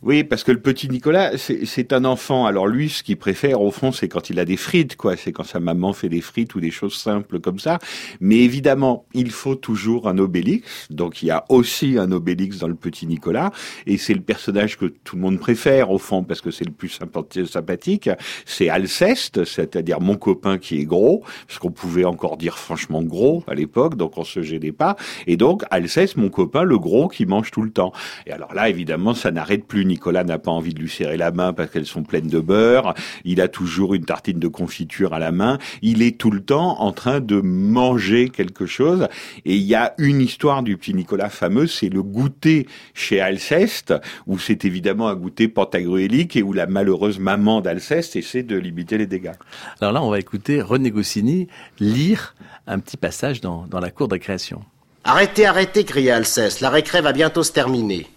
Oui, 0.05 0.25
parce 0.25 0.43
que 0.43 0.51
le 0.51 0.59
petit 0.59 0.89
Nicolas, 0.89 1.37
c'est 1.37 1.93
un 1.93 2.03
enfant. 2.03 2.45
Alors 2.45 2.67
lui, 2.67 2.89
ce 2.89 3.03
qu'il 3.03 3.15
préfère, 3.15 3.61
au 3.61 3.71
fond, 3.71 3.93
c'est 3.93 4.09
quand 4.09 4.29
il 4.29 4.37
a 4.37 4.43
des 4.43 4.57
frites, 4.57 4.97
quoi. 4.97 5.15
C'est 5.15 5.31
quand 5.31 5.45
sa 5.45 5.61
maman 5.61 5.93
fait 5.93 6.09
des 6.09 6.19
frites 6.19 6.55
ou 6.55 6.59
des 6.59 6.71
choses 6.71 6.95
simples 6.95 7.39
comme 7.39 7.57
ça. 7.57 7.79
Mais 8.19 8.39
évidemment, 8.39 9.05
il 9.13 9.31
faut 9.31 9.55
toujours 9.55 10.09
un 10.09 10.17
Obélix. 10.17 10.87
Donc 10.89 11.21
il 11.23 11.27
y 11.27 11.31
a 11.31 11.45
aussi 11.47 11.97
un 11.97 12.11
Obélix 12.11 12.57
dans 12.57 12.67
le 12.67 12.75
petit 12.75 13.07
Nicolas. 13.07 13.51
Et 13.87 13.97
c'est 13.97 14.13
le 14.13 14.19
personnage 14.19 14.77
que 14.77 14.87
tout 14.87 15.15
le 15.15 15.21
monde 15.21 15.39
préfère, 15.39 15.89
au 15.89 15.97
fond, 15.99 16.23
parce 16.23 16.41
que 16.41 16.51
c'est 16.51 16.65
le 16.65 16.73
plus 16.73 16.89
sympathi- 16.89 17.45
sympathique. 17.45 18.09
C'est 18.45 18.67
Alceste, 18.67 19.45
c'est-à-dire 19.45 20.01
mon 20.01 20.17
copain 20.17 20.57
qui 20.57 20.79
est 20.81 20.85
gros, 20.85 21.23
parce 21.47 21.59
qu'on 21.59 21.71
pouvait 21.71 22.03
encore 22.03 22.35
dire 22.35 22.57
franchement 22.57 23.03
gros 23.03 23.45
à 23.47 23.55
l'époque, 23.55 23.95
donc 23.95 24.17
on 24.17 24.25
se 24.25 24.41
gênait 24.41 24.73
pas. 24.73 24.97
Et 25.27 25.37
donc 25.37 25.63
Alceste, 25.71 26.17
mon 26.17 26.29
copain, 26.29 26.63
le 26.63 26.77
gros 26.77 27.07
qui 27.07 27.25
mange 27.25 27.51
tout 27.51 27.61
le 27.61 27.71
temps. 27.71 27.93
Et 28.27 28.31
alors 28.33 28.53
là, 28.53 28.67
évidemment, 28.67 29.13
ça 29.13 29.31
n'arrête 29.31 29.65
plus. 29.65 29.92
Nicolas 29.93 30.23
n'a 30.23 30.39
pas 30.39 30.49
envie 30.49 30.73
de 30.73 30.79
lui 30.79 30.89
serrer 30.89 31.17
la 31.17 31.31
main 31.31 31.53
parce 31.53 31.69
qu'elles 31.69 31.85
sont 31.85 32.01
pleines 32.01 32.27
de 32.27 32.39
beurre. 32.39 32.95
Il 33.25 33.41
a 33.41 33.47
toujours 33.47 33.93
une 33.93 34.05
tartine 34.05 34.39
de 34.39 34.47
confiture 34.47 35.13
à 35.13 35.19
la 35.19 35.31
main. 35.31 35.59
Il 35.83 36.01
est 36.01 36.17
tout 36.17 36.31
le 36.31 36.41
temps 36.41 36.81
en 36.81 36.91
train 36.91 37.19
de 37.19 37.39
manger 37.41 38.29
quelque 38.29 38.65
chose. 38.65 39.07
Et 39.45 39.55
il 39.55 39.61
y 39.61 39.75
a 39.75 39.93
une 39.99 40.19
histoire 40.19 40.63
du 40.63 40.77
petit 40.77 40.95
Nicolas 40.95 41.29
fameux, 41.29 41.67
c'est 41.67 41.89
le 41.89 42.01
goûter 42.01 42.67
chez 42.95 43.21
Alceste, 43.21 43.93
où 44.25 44.39
c'est 44.39 44.65
évidemment 44.65 45.09
un 45.09 45.15
goûter 45.15 45.47
pantagruélique 45.47 46.35
et 46.35 46.41
où 46.41 46.53
la 46.53 46.65
malheureuse 46.65 47.19
maman 47.19 47.61
d'Alceste 47.61 48.15
essaie 48.15 48.41
de 48.41 48.57
limiter 48.57 48.97
les 48.97 49.05
dégâts. 49.05 49.37
Alors 49.79 49.93
là, 49.93 50.01
on 50.01 50.09
va 50.09 50.17
écouter 50.17 50.59
René 50.59 50.89
Goscinny 50.89 51.47
lire 51.79 52.33
un 52.65 52.79
petit 52.79 52.97
passage 52.97 53.41
dans, 53.41 53.67
dans 53.67 53.79
la 53.79 53.91
cour 53.91 54.07
de 54.07 54.13
récréation. 54.13 54.63
Arrêtez, 55.03 55.45
arrêtez, 55.45 55.83
cria 55.83 56.15
Alceste. 56.15 56.61
La 56.61 56.69
récré 56.69 57.01
va 57.01 57.13
bientôt 57.13 57.43
se 57.43 57.51
terminer. 57.51 58.07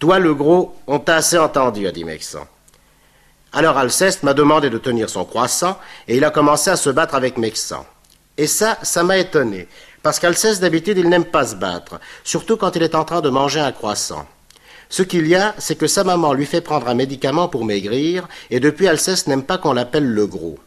Toi, 0.00 0.18
le 0.18 0.34
gros, 0.34 0.74
on 0.86 0.98
t'a 0.98 1.16
assez 1.16 1.36
entendu, 1.36 1.86
a 1.86 1.92
dit 1.92 2.04
Mexan. 2.04 2.46
Alors 3.52 3.76
Alceste 3.76 4.22
m'a 4.22 4.32
demandé 4.32 4.70
de 4.70 4.78
tenir 4.78 5.10
son 5.10 5.26
croissant 5.26 5.78
et 6.08 6.16
il 6.16 6.24
a 6.24 6.30
commencé 6.30 6.70
à 6.70 6.76
se 6.76 6.88
battre 6.88 7.14
avec 7.14 7.36
Mexan. 7.36 7.84
Et 8.38 8.46
ça, 8.46 8.78
ça 8.82 9.02
m'a 9.02 9.18
étonné, 9.18 9.68
parce 10.02 10.18
qu'Alceste, 10.18 10.62
d'habitude, 10.62 10.96
il 10.96 11.10
n'aime 11.10 11.26
pas 11.26 11.44
se 11.44 11.54
battre, 11.54 12.00
surtout 12.24 12.56
quand 12.56 12.74
il 12.76 12.82
est 12.82 12.94
en 12.94 13.04
train 13.04 13.20
de 13.20 13.28
manger 13.28 13.60
un 13.60 13.72
croissant. 13.72 14.26
Ce 14.88 15.02
qu'il 15.02 15.26
y 15.26 15.34
a, 15.34 15.54
c'est 15.58 15.76
que 15.76 15.86
sa 15.86 16.02
maman 16.02 16.32
lui 16.32 16.46
fait 16.46 16.62
prendre 16.62 16.88
un 16.88 16.94
médicament 16.94 17.48
pour 17.48 17.66
maigrir, 17.66 18.26
et 18.48 18.58
depuis 18.58 18.88
Alceste 18.88 19.26
n'aime 19.26 19.44
pas 19.44 19.58
qu'on 19.58 19.74
l'appelle 19.74 20.10
le 20.10 20.26
gros. 20.26 20.58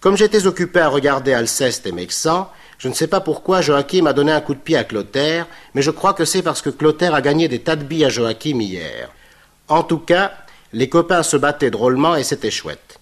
Comme 0.00 0.16
j'étais 0.16 0.48
occupé 0.48 0.80
à 0.80 0.88
regarder 0.88 1.32
Alceste 1.32 1.86
et 1.86 1.92
Mexan, 1.92 2.50
je 2.78 2.88
ne 2.88 2.94
sais 2.94 3.06
pas 3.06 3.20
pourquoi 3.20 3.60
Joachim 3.60 4.06
a 4.06 4.12
donné 4.12 4.32
un 4.32 4.40
coup 4.40 4.54
de 4.54 4.60
pied 4.60 4.76
à 4.76 4.84
Clotaire, 4.84 5.46
mais 5.74 5.82
je 5.82 5.90
crois 5.90 6.14
que 6.14 6.24
c'est 6.24 6.42
parce 6.42 6.62
que 6.62 6.70
Clotaire 6.70 7.14
a 7.14 7.20
gagné 7.20 7.48
des 7.48 7.60
tas 7.60 7.76
de 7.76 7.84
billes 7.84 8.04
à 8.04 8.08
Joachim 8.08 8.60
hier. 8.60 9.10
En 9.68 9.82
tout 9.82 9.98
cas, 9.98 10.32
les 10.72 10.88
copains 10.88 11.22
se 11.22 11.36
battaient 11.36 11.70
drôlement 11.70 12.16
et 12.16 12.24
c'était 12.24 12.50
chouette. 12.50 12.98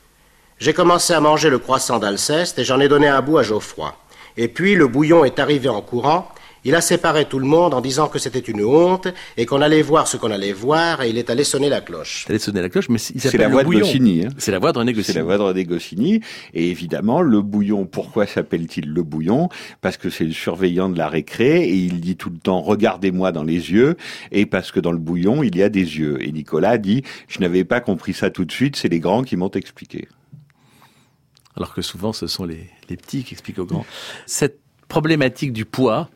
J'ai 0.58 0.74
commencé 0.74 1.12
à 1.12 1.20
manger 1.20 1.50
le 1.50 1.58
croissant 1.58 1.98
d'Alceste 1.98 2.58
et 2.58 2.64
j'en 2.64 2.78
ai 2.80 2.88
donné 2.88 3.08
un 3.08 3.20
bout 3.20 3.38
à 3.38 3.42
Geoffroy. 3.42 3.96
Et 4.36 4.48
puis 4.48 4.74
le 4.74 4.86
bouillon 4.86 5.24
est 5.24 5.38
arrivé 5.38 5.68
en 5.68 5.80
courant. 5.80 6.28
Il 6.64 6.76
a 6.76 6.80
séparé 6.80 7.24
tout 7.24 7.40
le 7.40 7.46
monde 7.46 7.74
en 7.74 7.80
disant 7.80 8.06
que 8.08 8.20
c'était 8.20 8.38
une 8.38 8.62
honte 8.64 9.08
et 9.36 9.46
qu'on 9.46 9.60
allait 9.60 9.82
voir 9.82 10.06
ce 10.06 10.16
qu'on 10.16 10.30
allait 10.30 10.52
voir 10.52 11.02
et 11.02 11.10
il 11.10 11.18
est 11.18 11.28
allé 11.28 11.42
sonner 11.42 11.68
la 11.68 11.80
cloche. 11.80 12.24
Il 12.28 12.32
allait 12.32 12.38
sonner 12.38 12.60
la 12.62 12.68
cloche, 12.68 12.88
mais 12.88 13.00
il 13.00 13.20
C'est 13.20 13.30
s'appelle 13.30 13.40
la 13.40 13.46
le 13.48 13.52
voix 13.52 13.62
de 13.62 13.66
bouillon. 13.66 13.80
Goscinny. 13.80 14.24
Hein. 14.26 14.28
C'est 14.38 14.52
la 14.52 14.60
voix 14.60 14.72
de 14.72 14.78
René 14.78 14.92
C'est 14.92 14.96
Goscinny. 14.98 15.16
la 15.18 15.24
voix 15.24 15.38
de 15.38 15.42
René 15.42 15.64
Goscinny. 15.64 16.20
Et 16.54 16.70
évidemment, 16.70 17.20
le 17.20 17.42
bouillon, 17.42 17.84
pourquoi 17.86 18.26
s'appelle-t-il 18.26 18.88
le 18.92 19.02
bouillon? 19.02 19.48
Parce 19.80 19.96
que 19.96 20.08
c'est 20.08 20.24
le 20.24 20.32
surveillant 20.32 20.88
de 20.88 20.96
la 20.98 21.08
récré 21.08 21.64
et 21.64 21.74
il 21.74 22.00
dit 22.00 22.16
tout 22.16 22.30
le 22.30 22.38
temps 22.38 22.60
regardez-moi 22.60 23.32
dans 23.32 23.42
les 23.44 23.72
yeux 23.72 23.96
et 24.30 24.46
parce 24.46 24.70
que 24.70 24.78
dans 24.78 24.92
le 24.92 24.98
bouillon, 24.98 25.42
il 25.42 25.56
y 25.56 25.62
a 25.64 25.68
des 25.68 25.80
yeux. 25.98 26.22
Et 26.22 26.30
Nicolas 26.30 26.78
dit 26.78 27.02
je 27.26 27.40
n'avais 27.40 27.64
pas 27.64 27.80
compris 27.80 28.14
ça 28.14 28.30
tout 28.30 28.44
de 28.44 28.52
suite, 28.52 28.76
c'est 28.76 28.88
les 28.88 29.00
grands 29.00 29.24
qui 29.24 29.34
m'ont 29.36 29.50
expliqué. 29.50 30.06
Alors 31.56 31.74
que 31.74 31.82
souvent, 31.82 32.12
ce 32.12 32.26
sont 32.26 32.44
les, 32.44 32.70
les 32.88 32.96
petits 32.96 33.24
qui 33.24 33.34
expliquent 33.34 33.58
aux 33.58 33.66
grands. 33.66 33.84
Cette 34.26 34.60
problématique 34.88 35.52
du 35.52 35.64
poids 35.64 36.08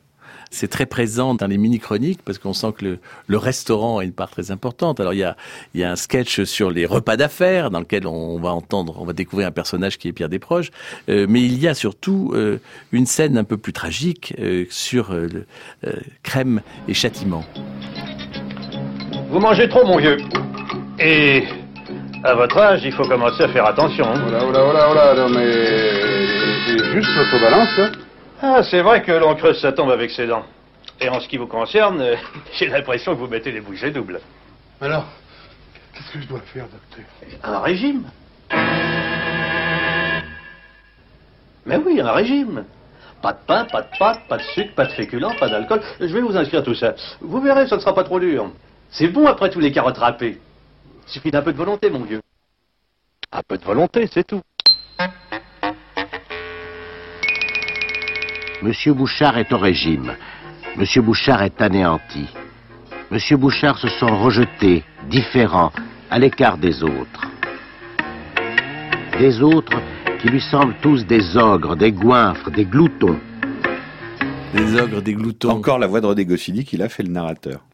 c'est 0.51 0.69
très 0.69 0.87
présent 0.87 1.35
dans 1.35 1.47
les 1.47 1.59
mini-chroniques 1.59 2.21
parce 2.25 2.39
qu'on 2.39 2.53
sent 2.53 2.73
que 2.79 2.85
le, 2.85 2.99
le, 3.27 3.37
restaurant 3.37 3.99
a 3.99 4.05
une 4.05 4.13
part 4.13 4.31
très 4.31 4.51
importante. 4.51 5.01
Alors 5.01 5.13
il 5.13 5.19
y 5.19 5.25
a, 5.25 5.37
il 5.75 5.81
y 5.81 5.85
a 5.85 5.91
un 5.91 5.97
sketch 5.97 6.45
sur 6.45 6.71
les 6.71 6.87
repas 6.87 7.17
d'affaires 7.17 7.71
dans 7.71 7.81
lequel 7.81 8.07
on 8.07 8.39
va 8.39 8.51
entendre, 8.51 8.97
on 9.01 9.05
va 9.05 9.13
découvrir 9.13 9.49
un 9.49 9.53
personnage 9.53 9.99
qui 9.99 10.09
est 10.09 10.13
Pierre 10.13 10.29
Desproges, 10.29 10.71
euh, 11.09 11.27
mais 11.29 11.43
il 11.43 11.59
y 11.59 11.69
a 11.69 11.75
surtout 11.75 12.33
euh, 12.35 12.59
une 12.93 13.07
scène 13.07 13.39
un 13.39 13.45
peu 13.45 13.57
plus 13.57 13.73
tragique 13.73 14.35
euh, 14.39 14.65
sur 14.71 15.13
euh, 15.13 15.27
le, 15.33 15.47
crème 16.23 16.61
et 16.89 16.95
châtiment. 16.95 17.45
Vous 19.31 19.39
mangez 19.39 19.69
trop, 19.69 19.85
mon 19.87 19.99
vieux. 19.99 20.17
Et 20.99 21.45
à 22.25 22.35
votre 22.35 22.57
âge, 22.59 22.81
il 22.85 22.93
faut 22.93 23.05
commencer 23.05 23.43
à 23.43 23.49
faire 23.49 23.67
attention. 23.67 24.05
Hein. 24.07 24.23
Oula, 24.27 24.47
oula, 24.47 24.71
oula, 24.71 24.91
oula, 24.91 25.15
non 25.15 25.29
mais 25.29 25.53
juste 26.95 27.09
l'autobalance. 27.17 27.79
Hein. 27.79 27.93
Ah, 28.43 28.63
c'est 28.63 28.83
vrai 28.83 29.03
que 29.03 29.13
l'on 29.13 29.35
creuse 29.35 29.61
sa 29.61 29.73
tombe 29.73 29.91
avec 29.91 30.11
ses 30.11 30.27
dents. 30.27 30.45
Et 31.01 31.09
en 31.09 31.21
ce 31.21 31.29
qui 31.29 31.39
vous 31.39 31.47
concerne, 31.47 32.01
euh, 32.01 32.17
j'ai 32.53 32.67
l'impression 32.67 33.15
que 33.15 33.21
vous 33.21 33.29
mettez 33.29 33.51
les 33.51 33.61
bouchées 33.61 33.91
doubles. 33.91 34.21
Alors, 34.81 35.07
qu'est-ce 35.95 36.13
que 36.13 36.21
je 36.21 36.27
dois 36.27 36.41
faire, 36.41 36.67
docteur? 36.69 37.05
Un 37.43 37.61
régime. 37.61 38.05
Mais 41.65 41.77
oui, 41.79 42.01
un 42.01 42.13
régime. 42.13 42.65
Pas 43.23 43.33
de 43.33 43.39
pain, 43.47 43.65
pas 43.65 43.83
de 43.83 43.89
pâtes, 43.99 44.21
pas 44.29 44.37
de 44.37 44.43
sucre, 44.43 44.75
pas 44.75 44.85
de 44.85 44.93
féculents, 44.93 45.35
pas 45.41 45.49
d'alcool. 45.49 45.81
Je 45.99 46.07
vais 46.07 46.21
vous 46.21 46.37
inscrire 46.37 46.63
tout 46.63 46.75
ça. 46.75 46.95
Vous 47.21 47.41
verrez, 47.41 47.67
ça 47.67 47.77
ne 47.77 47.81
sera 47.81 47.95
pas 47.95 48.05
trop 48.05 48.21
dur. 48.21 48.51
C'est 48.91 49.09
bon 49.09 49.27
après 49.27 49.51
tous 49.51 49.61
les 49.61 49.73
carottes 49.73 49.99
râpées. 49.99 50.39
Il 51.07 51.13
suffit 51.13 51.31
d'un 51.31 51.43
peu 51.43 51.53
de 51.53 51.59
volonté, 51.59 51.89
mon 51.91 52.01
vieux. 52.01 52.21
Un 53.33 53.43
peu 53.43 53.57
de 53.57 53.65
volonté, 53.65 54.07
c'est 54.13 54.25
tout. 54.25 54.43
Monsieur 58.63 58.95
Bouchard 58.95 59.37
est 59.37 59.53
au 59.53 59.59
régime. 59.59 60.15
Monsieur 60.77 61.03
Bouchard 61.03 61.43
est 61.43 61.61
anéanti. 61.61 62.27
Monsieur 63.11 63.37
Bouchard 63.37 63.77
se 63.77 63.89
sent 63.89 64.11
rejeté, 64.11 64.83
différent, 65.11 65.73
à 66.11 66.19
l'écart 66.19 66.57
des 66.57 66.83
autres. 66.83 67.31
Des 69.19 69.43
autres 69.43 69.79
qui 70.21 70.29
lui 70.29 70.41
semblent 70.41 70.77
tous 70.81 71.05
des 71.05 71.37
ogres, 71.37 71.77
des 71.77 71.93
goinfres, 71.93 72.51
des 72.51 72.65
gloutons. 72.65 73.19
Des 74.55 74.81
ogres, 74.81 75.03
des 75.03 75.13
gloutons. 75.13 75.51
Encore 75.51 75.79
la 75.79 75.87
voix 75.87 76.01
de 76.01 76.07
Rodé 76.07 76.25
Goscinny 76.25 76.65
qui 76.65 76.79
l'a 76.79 76.89
fait 76.89 77.03
le 77.03 77.11
narrateur 77.11 77.66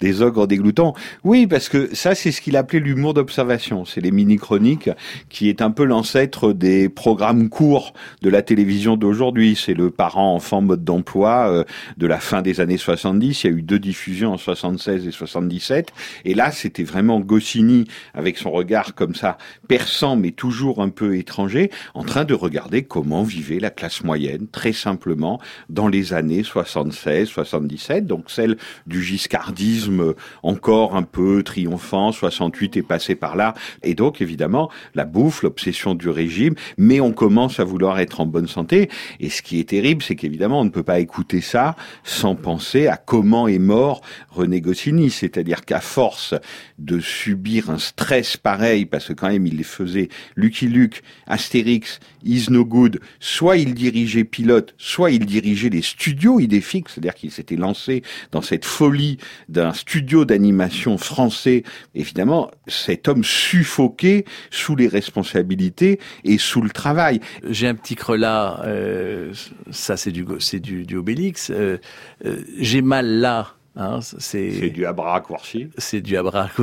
des 0.00 0.22
ogres 0.22 0.46
dégloutants. 0.46 0.94
Oui, 1.24 1.46
parce 1.46 1.68
que 1.68 1.94
ça, 1.94 2.14
c'est 2.14 2.32
ce 2.32 2.40
qu'il 2.40 2.56
appelait 2.56 2.80
l'humour 2.80 3.14
d'observation. 3.14 3.84
C'est 3.84 4.00
les 4.00 4.10
mini-chroniques, 4.10 4.90
qui 5.28 5.48
est 5.48 5.62
un 5.62 5.70
peu 5.70 5.84
l'ancêtre 5.84 6.52
des 6.52 6.88
programmes 6.88 7.48
courts 7.48 7.92
de 8.22 8.30
la 8.30 8.42
télévision 8.42 8.96
d'aujourd'hui. 8.96 9.56
C'est 9.56 9.74
le 9.74 9.90
parent-enfant 9.90 10.60
mode 10.60 10.84
d'emploi 10.84 11.50
euh, 11.50 11.64
de 11.96 12.06
la 12.06 12.18
fin 12.18 12.42
des 12.42 12.60
années 12.60 12.76
70. 12.76 13.44
Il 13.44 13.46
y 13.46 13.52
a 13.52 13.56
eu 13.56 13.62
deux 13.62 13.78
diffusions 13.78 14.32
en 14.32 14.38
76 14.38 15.06
et 15.06 15.10
77. 15.10 15.92
Et 16.24 16.34
là, 16.34 16.52
c'était 16.52 16.84
vraiment 16.84 17.20
Goscinny, 17.20 17.86
avec 18.14 18.38
son 18.38 18.50
regard 18.50 18.94
comme 18.94 19.14
ça, 19.14 19.38
perçant, 19.66 20.16
mais 20.16 20.30
toujours 20.30 20.80
un 20.80 20.90
peu 20.90 21.16
étranger, 21.16 21.70
en 21.94 22.04
train 22.04 22.24
de 22.24 22.34
regarder 22.34 22.82
comment 22.82 23.22
vivait 23.22 23.58
la 23.58 23.70
classe 23.70 24.04
moyenne, 24.04 24.46
très 24.50 24.72
simplement, 24.72 25.40
dans 25.68 25.88
les 25.88 26.12
années 26.12 26.42
76, 26.42 27.28
77, 27.28 28.06
donc 28.06 28.30
celle 28.30 28.56
du 28.86 29.02
giscardisme 29.02 29.87
encore 30.42 30.96
un 30.96 31.02
peu 31.02 31.42
triomphant, 31.42 32.12
68 32.12 32.76
est 32.76 32.82
passé 32.82 33.14
par 33.14 33.36
là, 33.36 33.54
et 33.82 33.94
donc 33.94 34.20
évidemment 34.20 34.70
la 34.94 35.04
bouffe, 35.04 35.42
l'obsession 35.42 35.94
du 35.94 36.08
régime, 36.08 36.54
mais 36.76 37.00
on 37.00 37.12
commence 37.12 37.60
à 37.60 37.64
vouloir 37.64 37.98
être 37.98 38.20
en 38.20 38.26
bonne 38.26 38.48
santé, 38.48 38.88
et 39.20 39.30
ce 39.30 39.42
qui 39.42 39.60
est 39.60 39.68
terrible, 39.70 40.02
c'est 40.02 40.16
qu'évidemment 40.16 40.60
on 40.60 40.64
ne 40.64 40.70
peut 40.70 40.82
pas 40.82 41.00
écouter 41.00 41.40
ça 41.40 41.76
sans 42.04 42.34
penser 42.34 42.86
à 42.86 42.96
comment 42.96 43.48
est 43.48 43.58
mort 43.58 44.00
René 44.30 44.60
Goscinny, 44.60 45.10
c'est-à-dire 45.10 45.64
qu'à 45.64 45.80
force 45.80 46.34
de 46.78 47.00
subir 47.00 47.70
un 47.70 47.78
stress 47.78 48.36
pareil, 48.36 48.86
parce 48.86 49.06
que 49.06 49.12
quand 49.12 49.28
même 49.28 49.46
il 49.46 49.56
les 49.56 49.64
faisait 49.64 50.08
Lucky 50.36 50.66
Luke, 50.66 51.02
Astérix, 51.26 52.00
Is 52.24 52.46
No 52.50 52.64
Good, 52.64 53.00
soit 53.20 53.56
il 53.56 53.74
dirigeait 53.74 54.24
pilote, 54.24 54.74
soit 54.78 55.10
il 55.10 55.26
dirigeait 55.26 55.70
les 55.70 55.82
studios 55.82 56.40
Idéfix, 56.40 56.92
c'est-à-dire 56.92 57.14
qu'il 57.14 57.30
s'était 57.30 57.56
lancé 57.56 58.02
dans 58.32 58.42
cette 58.42 58.64
folie 58.64 59.18
d'un 59.48 59.72
studio 59.78 60.24
d'animation 60.24 60.98
français, 60.98 61.62
évidemment, 61.94 62.50
cet 62.66 63.08
homme 63.08 63.24
suffoqué 63.24 64.24
sous 64.50 64.76
les 64.76 64.88
responsabilités 64.88 65.98
et 66.24 66.38
sous 66.38 66.60
le 66.60 66.70
travail. 66.70 67.20
J'ai 67.48 67.68
un 67.68 67.74
petit 67.74 67.94
creux 67.94 68.16
là, 68.16 68.62
euh, 68.64 69.32
ça 69.70 69.96
c'est 69.96 70.12
du, 70.12 70.26
c'est 70.40 70.60
du, 70.60 70.84
du 70.84 70.96
Obélix. 70.96 71.50
Euh, 71.50 71.78
euh, 72.24 72.40
J'ai 72.58 72.82
mal 72.82 73.06
là. 73.20 73.54
Hein, 73.80 74.00
c'est 74.02 74.70
du 74.70 74.84
abra 74.86 75.22
C'est 75.78 76.00
du 76.00 76.16
abra 76.16 76.50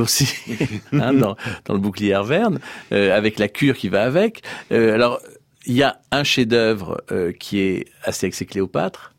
hein, 0.92 1.14
dans, 1.14 1.34
dans, 1.64 1.74
le 1.74 1.80
bouclier 1.80 2.20
Verne, 2.22 2.58
euh, 2.92 3.16
avec 3.16 3.38
la 3.38 3.48
cure 3.48 3.74
qui 3.74 3.88
va 3.88 4.02
avec. 4.02 4.42
Euh, 4.70 4.92
alors, 4.92 5.20
il 5.64 5.74
y 5.74 5.82
a 5.82 5.98
un 6.10 6.24
chef-d'œuvre 6.24 7.02
euh, 7.10 7.32
qui 7.32 7.60
est 7.60 7.86
Astérix 8.04 8.42
et 8.42 8.46
Cléopâtre, 8.46 9.14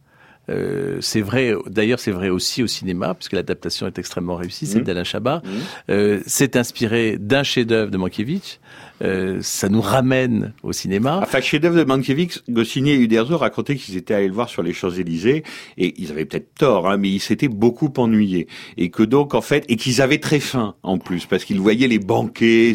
euh, 0.50 0.98
c'est 1.02 1.22
vrai, 1.22 1.54
d'ailleurs, 1.68 2.00
c'est 2.00 2.12
vrai 2.12 2.30
aussi 2.30 2.64
au 2.64 2.68
cinéma, 2.68 3.14
puisque 3.14 3.34
l'adaptation 3.34 3.88
est 3.88 4.00
extrêmement 4.00 4.36
réussie, 4.36 4.66
celle 4.66 4.82
mmh. 4.82 4.86
d'Alain 4.86 5.04
Chabat. 5.04 5.42
Mmh. 5.44 5.50
Euh, 5.90 6.20
c'est 6.26 6.56
inspiré 6.56 7.18
d'un 7.20 7.44
chef-d'œuvre 7.44 7.92
de 7.92 7.98
Mankiewicz. 7.98 8.60
Euh, 9.02 9.40
ça 9.42 9.70
nous 9.70 9.82
ramène 9.82 10.54
au 10.64 10.74
cinéma. 10.74 11.20
Enfin, 11.22 11.42
chef-d'œuvre 11.42 11.78
de 11.78 11.84
Mankiewicz, 11.84 12.44
Goscinny 12.50 12.92
et 12.92 12.96
Uderzo 12.96 13.38
racontaient 13.38 13.76
qu'ils 13.76 13.98
étaient 13.98 14.14
allés 14.14 14.28
le 14.28 14.34
voir 14.34 14.50
sur 14.50 14.64
les 14.64 14.74
Champs-Élysées, 14.74 15.44
et 15.78 15.94
ils 15.98 16.12
avaient 16.12 16.26
peut-être 16.26 16.56
tort, 16.56 16.90
hein, 16.90 16.98
mais 16.98 17.10
ils 17.10 17.20
s'étaient 17.20 17.48
beaucoup 17.48 17.92
ennuyés. 17.98 18.48
Et 18.78 18.90
que 18.90 19.04
donc, 19.04 19.36
en 19.36 19.42
fait, 19.42 19.66
et 19.68 19.76
qu'ils 19.76 20.02
avaient 20.02 20.18
très 20.20 20.40
faim, 20.40 20.76
en 20.84 20.98
plus, 20.98 21.26
parce 21.26 21.46
qu'ils 21.46 21.60
voyaient 21.60 21.88
les 21.88 22.00
banquets 22.00 22.74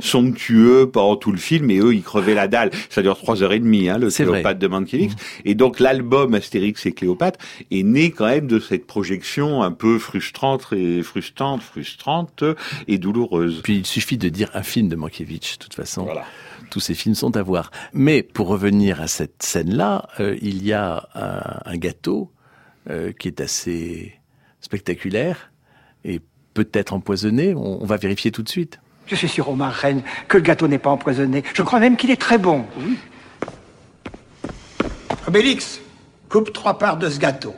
somptueux 0.00 0.90
pendant 0.90 1.16
tout 1.16 1.32
le 1.32 1.38
film, 1.38 1.70
et 1.70 1.78
eux, 1.78 1.94
ils 1.94 2.02
crevaient 2.02 2.34
la 2.34 2.48
dalle. 2.48 2.70
Ça 2.88 3.02
dure 3.02 3.18
trois 3.18 3.42
heures 3.42 3.52
et 3.52 3.60
demie, 3.60 3.88
hein, 3.88 3.98
le 3.98 4.10
Cléopâtre 4.10 4.58
de 4.58 4.66
Mankiewicz. 4.66 5.12
Mmh. 5.12 5.16
Et 5.44 5.54
donc, 5.54 5.80
l'album 5.80 6.34
Astérix 6.34 6.86
et 6.86 6.92
Cléopâtre 6.92 7.38
est 7.70 7.82
né 7.82 8.10
quand 8.10 8.26
même 8.26 8.46
de 8.46 8.58
cette 8.58 8.86
projection 8.86 9.62
un 9.62 9.72
peu 9.72 9.98
frustrante 9.98 10.68
et 10.72 11.02
frustrante, 11.02 11.62
frustrante 11.62 12.44
et 12.86 12.98
douloureuse. 12.98 13.60
Puis 13.62 13.76
il 13.76 13.86
suffit 13.86 14.18
de 14.18 14.28
dire 14.28 14.50
un 14.54 14.62
film 14.62 14.88
de 14.88 14.96
Mankiewicz, 14.96 15.57
de 15.58 15.64
toute 15.64 15.74
façon. 15.74 16.08
Tous 16.70 16.80
ces 16.80 16.94
films 16.94 17.14
sont 17.14 17.36
à 17.36 17.42
voir. 17.42 17.70
Mais 17.92 18.22
pour 18.22 18.46
revenir 18.48 19.00
à 19.00 19.08
cette 19.08 19.42
scène-là, 19.42 20.08
euh, 20.20 20.36
il 20.40 20.64
y 20.64 20.72
a 20.72 21.08
un, 21.64 21.76
gâteau 21.76 22.30
euh, 22.88 23.12
qui 23.12 23.28
est 23.28 23.40
assez 23.40 24.20
spectaculaire 24.60 25.50
et 26.04 26.20
peut-être 26.54 26.92
empoisonné. 26.92 27.54
On, 27.54 27.84
va 27.84 27.96
vérifier 27.96 28.30
tout 28.30 28.42
de 28.42 28.48
suite. 28.48 28.80
Je 29.06 29.16
suis 29.16 29.28
sûr, 29.28 29.48
Omar 29.48 29.72
Reine, 29.72 30.02
que 30.28 30.36
le 30.36 30.42
gâteau 30.42 30.68
n'est 30.68 30.78
pas 30.78 30.90
empoisonné. 30.90 31.42
Je 31.54 31.62
crois 31.62 31.80
même 31.80 31.96
qu'il 31.96 32.10
est 32.10 32.20
très 32.20 32.38
bon. 32.38 32.64
Oui. 32.78 32.98
Obélix, 35.26 35.80
Coupe 36.28 36.52
trois 36.52 36.78
parts 36.78 36.98
de 36.98 37.08
ce 37.08 37.18
gâteau. 37.18 37.54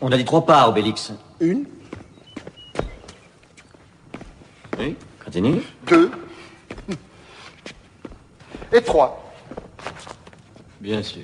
On 0.00 0.10
a 0.10 0.16
dit 0.16 0.24
trois 0.24 0.46
parts, 0.46 0.68
Obélix. 0.68 1.12
Une. 1.40 1.64
Deux. 5.32 6.10
Et 8.70 8.82
trois. 8.82 9.34
Bien 10.80 11.02
sûr. 11.02 11.22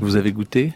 Vous 0.00 0.16
avez 0.16 0.32
goûté? 0.32 0.72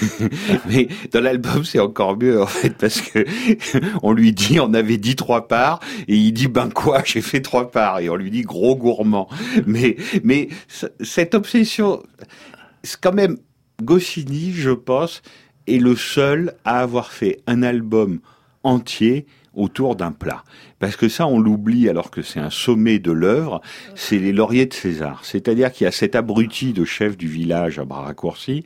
Mais 0.66 0.88
dans 1.12 1.20
l'album, 1.20 1.64
c'est 1.64 1.78
encore 1.78 2.16
mieux 2.16 2.42
en 2.42 2.46
fait 2.46 2.70
parce 2.76 3.00
que 3.02 3.24
on 4.02 4.12
lui 4.12 4.32
dit, 4.32 4.60
on 4.60 4.72
avait 4.72 4.96
dit 4.96 5.14
trois 5.14 5.46
parts 5.46 5.80
et 6.08 6.16
il 6.16 6.32
dit 6.32 6.48
ben 6.48 6.70
quoi, 6.70 7.02
j'ai 7.04 7.20
fait 7.20 7.42
trois 7.42 7.70
parts 7.70 8.00
et 8.00 8.08
on 8.08 8.16
lui 8.16 8.30
dit 8.30 8.42
gros 8.42 8.76
gourmand. 8.76 9.28
Mais 9.66 9.96
mais 10.24 10.48
cette 11.00 11.34
obsession, 11.34 12.02
c'est 12.82 12.98
quand 13.00 13.12
même 13.12 13.36
Goscinny, 13.84 14.52
je 14.52 14.70
pense, 14.70 15.22
est 15.66 15.78
le 15.78 15.96
seul 15.96 16.54
à 16.64 16.80
avoir 16.80 17.12
fait 17.12 17.40
un 17.46 17.62
album 17.62 18.20
entier 18.62 19.26
autour 19.54 19.96
d'un 19.96 20.12
plat. 20.12 20.44
Parce 20.78 20.96
que 20.96 21.08
ça, 21.08 21.26
on 21.26 21.38
l'oublie 21.38 21.88
alors 21.88 22.10
que 22.10 22.22
c'est 22.22 22.40
un 22.40 22.50
sommet 22.50 22.98
de 22.98 23.12
l'œuvre, 23.12 23.60
c'est 23.94 24.18
les 24.18 24.32
lauriers 24.32 24.66
de 24.66 24.72
César. 24.72 25.24
C'est-à-dire 25.24 25.72
qu'il 25.72 25.84
y 25.84 25.88
a 25.88 25.92
cet 25.92 26.14
abruti 26.14 26.72
de 26.72 26.84
chef 26.84 27.16
du 27.16 27.28
village 27.28 27.78
à 27.78 27.84
bras 27.84 28.02
raccourcis 28.02 28.64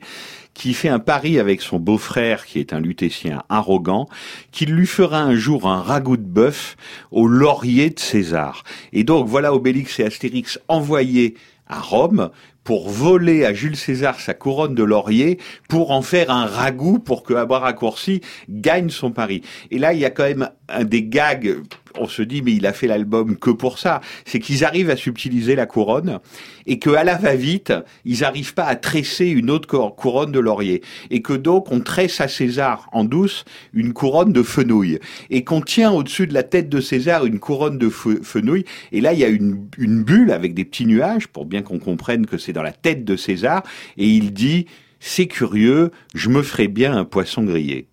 qui 0.53 0.73
fait 0.73 0.89
un 0.89 0.97
pari 0.97 1.37
avec 1.39 1.61
son 1.61 1.77
beau-frère, 1.77 2.43
qui 2.47 2.59
est 2.59 2.73
un 2.73 2.79
lutétien 2.79 3.43
arrogant, 3.47 4.09
qu'il 4.51 4.73
lui 4.73 4.87
fera 4.87 5.21
un 5.21 5.35
jour 5.35 5.67
un 5.67 5.83
ragoût 5.83 6.17
de 6.17 6.23
bœuf 6.23 6.77
au 7.11 7.27
laurier 7.27 7.91
de 7.91 7.99
César. 7.99 8.63
Et 8.91 9.03
donc 9.03 9.27
voilà 9.27 9.53
Obélix 9.53 9.99
et 9.99 10.05
Astérix 10.05 10.59
envoyés 10.67 11.35
à 11.69 11.79
Rome 11.79 12.29
pour 12.63 12.89
voler 12.89 13.45
à 13.45 13.53
Jules 13.53 13.77
César 13.77 14.19
sa 14.19 14.33
couronne 14.33 14.75
de 14.75 14.83
laurier 14.83 15.39
pour 15.69 15.91
en 15.91 16.01
faire 16.01 16.31
un 16.31 16.45
ragoût 16.45 16.99
pour 16.99 17.23
que 17.23 17.33
à 17.33 17.45
raccourci 17.45 18.21
gagne 18.49 18.89
son 18.89 19.11
pari. 19.11 19.41
Et 19.71 19.79
là, 19.79 19.93
il 19.93 19.99
y 19.99 20.05
a 20.05 20.09
quand 20.09 20.23
même 20.23 20.49
un 20.67 20.83
des 20.83 21.03
gags 21.03 21.55
on 21.99 22.07
se 22.07 22.21
dit 22.21 22.41
mais 22.41 22.53
il 22.53 22.65
a 22.65 22.73
fait 22.73 22.87
l'album 22.87 23.37
que 23.37 23.49
pour 23.49 23.79
ça. 23.79 24.01
C'est 24.25 24.39
qu'ils 24.39 24.63
arrivent 24.63 24.89
à 24.89 24.95
subtiliser 24.95 25.55
la 25.55 25.65
couronne 25.65 26.19
et 26.65 26.79
que 26.79 26.89
à 26.89 27.03
la 27.03 27.15
va-vite, 27.15 27.73
ils 28.05 28.21
n'arrivent 28.21 28.53
pas 28.53 28.65
à 28.65 28.75
tresser 28.75 29.27
une 29.27 29.49
autre 29.49 29.67
couronne 29.89 30.31
de 30.31 30.39
laurier 30.39 30.81
et 31.09 31.21
que 31.21 31.33
donc 31.33 31.71
on 31.71 31.79
tresse 31.79 32.21
à 32.21 32.27
César 32.27 32.89
en 32.91 33.03
douce 33.03 33.45
une 33.73 33.93
couronne 33.93 34.33
de 34.33 34.43
fenouil 34.43 34.99
et 35.29 35.43
qu'on 35.43 35.61
tient 35.61 35.91
au-dessus 35.91 36.27
de 36.27 36.33
la 36.33 36.43
tête 36.43 36.69
de 36.69 36.81
César 36.81 37.25
une 37.25 37.39
couronne 37.39 37.77
de 37.77 37.89
fenouil 37.89 38.65
et 38.91 39.01
là 39.01 39.13
il 39.13 39.19
y 39.19 39.23
a 39.23 39.29
une, 39.29 39.67
une 39.77 40.03
bulle 40.03 40.31
avec 40.31 40.53
des 40.53 40.65
petits 40.65 40.85
nuages 40.85 41.27
pour 41.27 41.45
bien 41.45 41.61
qu'on 41.61 41.79
comprenne 41.79 42.25
que 42.25 42.37
c'est 42.37 42.53
dans 42.53 42.63
la 42.63 42.71
tête 42.71 43.05
de 43.05 43.15
César, 43.15 43.63
et 43.97 44.07
il 44.07 44.33
dit, 44.33 44.67
c'est 44.99 45.27
curieux, 45.27 45.91
je 46.13 46.29
me 46.29 46.41
ferai 46.41 46.67
bien 46.67 46.95
un 46.95 47.05
poisson 47.05 47.43
grillé. 47.43 47.87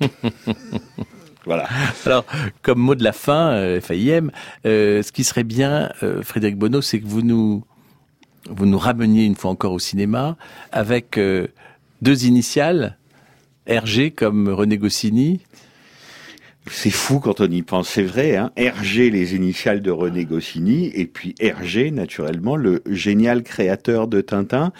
Voilà. 1.50 1.68
Alors, 2.06 2.24
comme 2.62 2.78
mot 2.78 2.94
de 2.94 3.02
la 3.02 3.12
fin, 3.12 3.50
euh, 3.54 3.80
FAIM, 3.80 4.30
euh, 4.66 5.02
ce 5.02 5.10
qui 5.10 5.24
serait 5.24 5.42
bien, 5.42 5.90
euh, 6.04 6.22
Frédéric 6.22 6.56
Bonneau, 6.56 6.80
c'est 6.80 7.00
que 7.00 7.06
vous 7.08 7.22
nous, 7.22 7.64
vous 8.48 8.66
nous 8.66 8.78
rameniez 8.78 9.24
une 9.24 9.34
fois 9.34 9.50
encore 9.50 9.72
au 9.72 9.80
cinéma 9.80 10.36
avec 10.70 11.18
euh, 11.18 11.48
deux 12.02 12.26
initiales, 12.26 12.98
RG 13.68 14.12
comme 14.14 14.48
René 14.48 14.78
Goscinny, 14.78 15.40
c'est 16.70 16.92
fou 16.92 17.18
quand 17.18 17.40
on 17.40 17.50
y 17.50 17.62
pense, 17.62 17.88
c'est 17.88 18.04
vrai. 18.04 18.36
Hein 18.36 18.52
RG, 18.56 19.10
les 19.10 19.34
initiales 19.34 19.82
de 19.82 19.90
René 19.90 20.26
Goscinny, 20.26 20.92
et 20.94 21.06
puis 21.06 21.34
RG, 21.42 21.90
naturellement, 21.90 22.54
le 22.54 22.80
génial 22.86 23.42
créateur 23.42 24.06
de 24.06 24.20
Tintin. 24.20 24.72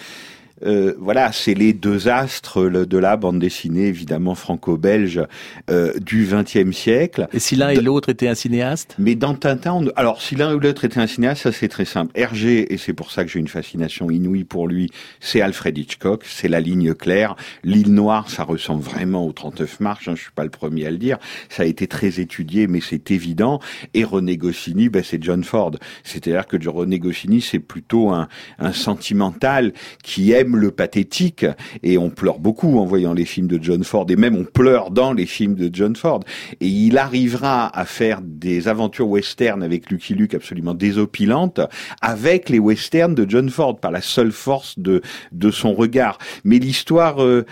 Euh, 0.64 0.94
voilà, 0.98 1.32
c'est 1.32 1.54
les 1.54 1.72
deux 1.72 2.08
astres 2.08 2.68
de 2.68 2.98
la 2.98 3.16
bande 3.16 3.38
dessinée, 3.38 3.86
évidemment 3.86 4.34
franco-belge 4.34 5.22
euh, 5.70 5.92
du 5.98 6.26
XXe 6.30 6.76
siècle. 6.76 7.28
Et 7.32 7.38
si 7.38 7.56
l'un 7.56 7.70
et 7.70 7.80
l'autre 7.80 8.08
étaient 8.10 8.28
un 8.28 8.34
cinéaste? 8.34 8.94
Mais 8.98 9.14
dans 9.14 9.34
Tintin, 9.34 9.84
alors 9.96 10.20
si 10.20 10.34
l'un 10.34 10.54
ou 10.54 10.58
l'autre 10.58 10.84
était 10.84 11.00
un 11.00 11.06
cinéaste, 11.06 11.42
ça 11.42 11.52
c'est 11.52 11.68
très 11.68 11.84
simple. 11.84 12.12
Hergé, 12.14 12.72
et 12.72 12.76
c'est 12.76 12.92
pour 12.92 13.10
ça 13.10 13.24
que 13.24 13.30
j'ai 13.30 13.38
une 13.38 13.48
fascination 13.48 14.10
inouïe 14.10 14.44
pour 14.44 14.68
lui, 14.68 14.90
c'est 15.20 15.40
Alfred 15.40 15.76
Hitchcock, 15.76 16.24
c'est 16.26 16.48
la 16.48 16.60
ligne 16.60 16.94
claire. 16.94 17.36
L'île 17.64 17.92
Noire, 17.94 18.28
ça 18.28 18.44
ressemble 18.44 18.82
vraiment 18.82 19.26
au 19.26 19.32
39 19.32 19.80
mars, 19.80 20.08
hein, 20.08 20.14
je 20.16 20.22
suis 20.22 20.32
pas 20.32 20.44
le 20.44 20.50
premier 20.50 20.86
à 20.86 20.90
le 20.90 20.98
dire. 20.98 21.18
Ça 21.48 21.62
a 21.62 21.66
été 21.66 21.86
très 21.86 22.20
étudié, 22.20 22.66
mais 22.66 22.80
c'est 22.80 23.10
évident. 23.10 23.60
Et 23.94 24.04
René 24.04 24.36
Goscinny, 24.36 24.88
ben, 24.88 25.02
c'est 25.02 25.22
John 25.22 25.44
Ford. 25.44 25.72
C'est-à-dire 26.04 26.46
que 26.46 26.56
René 26.68 26.98
Goscinny, 26.98 27.40
c'est 27.40 27.58
plutôt 27.58 28.10
un, 28.10 28.28
un 28.58 28.72
sentimental 28.72 29.72
qui 30.02 30.32
aime 30.32 30.49
le 30.56 30.70
pathétique 30.70 31.46
et 31.82 31.98
on 31.98 32.10
pleure 32.10 32.38
beaucoup 32.38 32.78
en 32.78 32.84
voyant 32.84 33.12
les 33.12 33.24
films 33.24 33.46
de 33.46 33.58
John 33.62 33.84
Ford 33.84 34.06
et 34.08 34.16
même 34.16 34.36
on 34.36 34.44
pleure 34.44 34.90
dans 34.90 35.12
les 35.12 35.26
films 35.26 35.54
de 35.54 35.70
John 35.72 35.96
Ford. 35.96 36.20
Et 36.60 36.68
il 36.68 36.98
arrivera 36.98 37.68
à 37.76 37.84
faire 37.84 38.20
des 38.22 38.68
aventures 38.68 39.08
western 39.08 39.62
avec 39.62 39.90
Lucky 39.90 40.14
Luke 40.14 40.34
absolument 40.34 40.74
désopilantes 40.74 41.60
avec 42.00 42.48
les 42.48 42.58
westerns 42.58 43.14
de 43.14 43.28
John 43.28 43.50
Ford 43.50 43.78
par 43.78 43.90
la 43.90 44.00
seule 44.00 44.32
force 44.32 44.78
de 44.78 45.02
de 45.32 45.50
son 45.50 45.74
regard. 45.74 46.18
Mais 46.44 46.58
l'histoire 46.58 47.22
euh, 47.22 47.46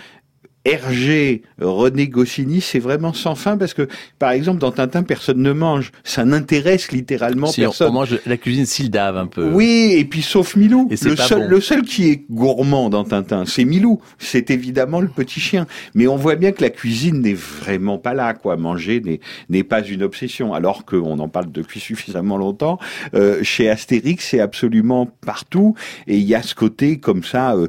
Hergé, 0.65 1.43
René 1.59 2.09
Goscinny, 2.09 2.59
c'est 2.59 2.79
vraiment 2.79 3.13
sans 3.13 3.35
fin 3.35 3.57
parce 3.57 3.73
que, 3.73 3.87
par 4.19 4.31
exemple, 4.31 4.59
dans 4.59 4.71
Tintin, 4.71 5.03
personne 5.03 5.41
ne 5.41 5.53
mange. 5.53 5.91
Ça 6.03 6.25
n'intéresse 6.25 6.91
littéralement 6.91 7.47
si 7.47 7.61
personne. 7.61 7.89
On 7.89 7.93
mange 7.93 8.19
la 8.25 8.37
cuisine 8.37 8.65
sildave 8.65 9.17
un 9.17 9.25
peu. 9.25 9.49
Oui, 9.51 9.95
et 9.97 10.03
puis 10.03 10.21
sauf 10.21 10.57
Milou. 10.57 10.89
le 10.89 11.15
seul, 11.15 11.47
le 11.47 11.61
seul 11.61 11.83
qui 11.83 12.09
est 12.09 12.25
gourmand 12.29 12.89
dans 12.89 13.05
Tintin, 13.05 13.45
c'est 13.45 13.63
Milou. 13.63 14.01
C'est 14.17 14.51
évidemment 14.51 14.99
le 14.99 15.07
petit 15.07 15.39
chien. 15.39 15.65
Mais 15.95 16.07
on 16.07 16.17
voit 16.17 16.35
bien 16.35 16.51
que 16.51 16.61
la 16.61 16.69
cuisine 16.69 17.21
n'est 17.21 17.33
vraiment 17.33 17.97
pas 17.97 18.13
là, 18.13 18.33
quoi. 18.33 18.57
Manger 18.57 19.01
n'est 19.49 19.63
pas 19.63 19.81
une 19.81 20.03
obsession. 20.03 20.53
Alors 20.53 20.83
qu'on 20.83 21.19
en 21.19 21.29
parle 21.29 21.51
depuis 21.51 21.79
suffisamment 21.79 22.37
longtemps. 22.37 22.79
Euh, 23.13 23.39
chez 23.43 23.69
Astérix, 23.69 24.27
c'est 24.29 24.41
absolument 24.41 25.07
partout. 25.25 25.75
Et 26.07 26.17
il 26.17 26.25
y 26.25 26.35
a 26.35 26.41
ce 26.41 26.53
côté 26.53 26.99
comme 26.99 27.23
ça, 27.23 27.55
euh, 27.55 27.67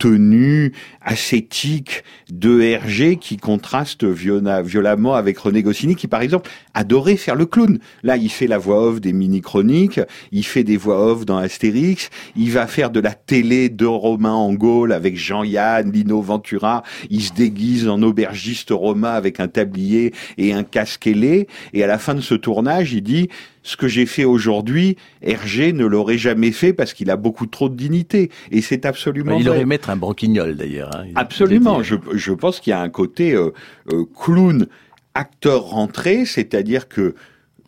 tenue 0.00 0.72
ascétique 1.02 2.02
de 2.30 2.62
Hergé 2.62 3.16
qui 3.16 3.36
contraste 3.36 4.04
violemment 4.04 5.14
avec 5.14 5.38
René 5.38 5.62
Goscinny 5.62 5.94
qui 5.94 6.08
par 6.08 6.22
exemple 6.22 6.50
adorait 6.74 7.16
faire 7.16 7.36
le 7.36 7.46
clown. 7.46 7.78
Là, 8.02 8.16
il 8.16 8.30
fait 8.30 8.46
la 8.46 8.58
voix 8.58 8.82
off 8.88 9.00
des 9.00 9.12
mini-chroniques, 9.12 10.00
il 10.32 10.44
fait 10.44 10.64
des 10.64 10.78
voix 10.78 11.12
off 11.12 11.26
dans 11.26 11.36
Astérix, 11.36 12.08
il 12.34 12.50
va 12.50 12.66
faire 12.66 12.90
de 12.90 12.98
la 12.98 13.12
télé 13.12 13.68
de 13.68 13.86
Romain 13.86 14.32
en 14.32 14.54
Gaule 14.54 14.92
avec 14.92 15.16
Jean-Yann, 15.16 15.92
Lino 15.92 16.22
Ventura, 16.22 16.82
il 17.10 17.22
se 17.22 17.34
déguise 17.34 17.86
en 17.86 18.02
aubergiste 18.02 18.70
romain 18.70 19.12
avec 19.12 19.38
un 19.38 19.48
tablier 19.48 20.14
et 20.38 20.54
un 20.54 20.64
casque 20.64 21.06
ailé 21.06 21.46
et 21.74 21.84
à 21.84 21.86
la 21.86 21.98
fin 21.98 22.14
de 22.14 22.20
ce 22.22 22.34
tournage, 22.34 22.94
il 22.94 23.02
dit 23.02 23.28
ce 23.62 23.76
que 23.76 23.88
j'ai 23.88 24.06
fait 24.06 24.24
aujourd'hui, 24.24 24.96
Hergé 25.22 25.72
ne 25.72 25.84
l'aurait 25.84 26.18
jamais 26.18 26.52
fait 26.52 26.72
parce 26.72 26.94
qu'il 26.94 27.10
a 27.10 27.16
beaucoup 27.16 27.46
trop 27.46 27.68
de 27.68 27.74
dignité. 27.74 28.30
Et 28.50 28.62
c'est 28.62 28.86
absolument 28.86 29.38
Il 29.38 29.48
aurait 29.48 29.66
mettre 29.66 29.90
un 29.90 29.96
branquignol 29.96 30.56
d'ailleurs. 30.56 30.90
Hein, 30.96 31.08
absolument. 31.14 31.82
Je, 31.82 31.96
je, 32.12 32.32
pense 32.32 32.60
qu'il 32.60 32.70
y 32.70 32.74
a 32.74 32.80
un 32.80 32.88
côté 32.88 33.34
euh, 33.34 33.50
euh, 33.92 34.04
clown, 34.18 34.66
acteur 35.14 35.62
rentré, 35.62 36.24
c'est-à-dire 36.24 36.88
que 36.88 37.14